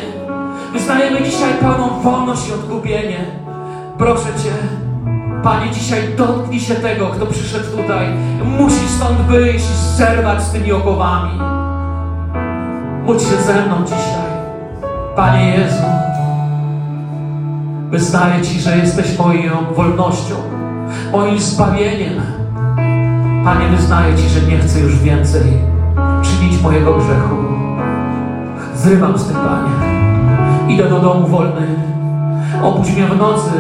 [0.72, 3.24] Wyznajemy dzisiaj pełną wolność i odkupienie.
[3.98, 4.52] Proszę Cię,
[5.42, 8.06] Panie, dzisiaj dotknij się tego, kto przyszedł tutaj.
[8.44, 11.40] Musi stąd wyjść i zerwać z tymi okowami.
[13.04, 14.28] Módl się ze mną dzisiaj.
[15.16, 15.82] Panie Jezu,
[17.90, 20.34] wyznaję Ci, że jesteś moją wolnością,
[21.12, 22.22] moim zbawieniem.
[23.44, 25.77] Panie, wyznaję Ci, że nie chcę już więcej
[26.28, 27.36] czynić mojego grzechu.
[28.74, 29.98] Zrywam z tym, Panie.
[30.74, 31.66] Idę do domu wolny.
[32.62, 33.50] Obudź mnie w nocy,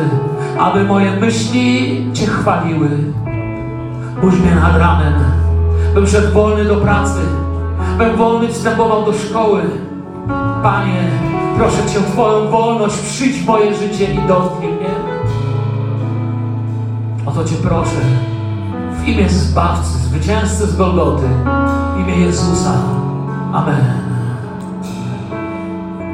[0.58, 2.88] aby moje myśli Cię chwaliły.
[4.20, 5.14] Budź mnie nad ranem,
[5.94, 7.20] bym szedł wolny do pracy,
[7.98, 9.62] bym wolny wstępował do szkoły.
[10.62, 11.04] Panie,
[11.56, 14.94] proszę Cię o Twoją wolność, przyjdź w moje życie i dotknij mnie.
[17.26, 18.00] O to Cię proszę,
[18.92, 21.28] w imię Zbawcy, Zwycięzcy z Golgoty,
[21.98, 22.72] w imię Jezusa.
[23.52, 23.84] Amen.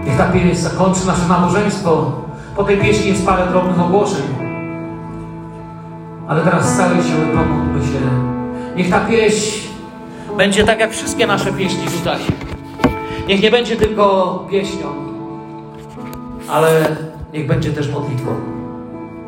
[0.07, 2.13] Niech ta pieśń zakończy nasze nabożeństwo.
[2.57, 4.23] Po tej pieśni jest parę drobnych ogłoszeń.
[6.29, 8.01] Ale teraz z całej siły pomódlmy się.
[8.77, 9.69] Niech ta pieśń
[10.37, 12.19] będzie tak jak wszystkie nasze pieśni tutaj.
[13.29, 14.87] Niech nie będzie tylko pieśnią,
[16.51, 16.97] ale
[17.33, 18.31] niech będzie też modlitwą.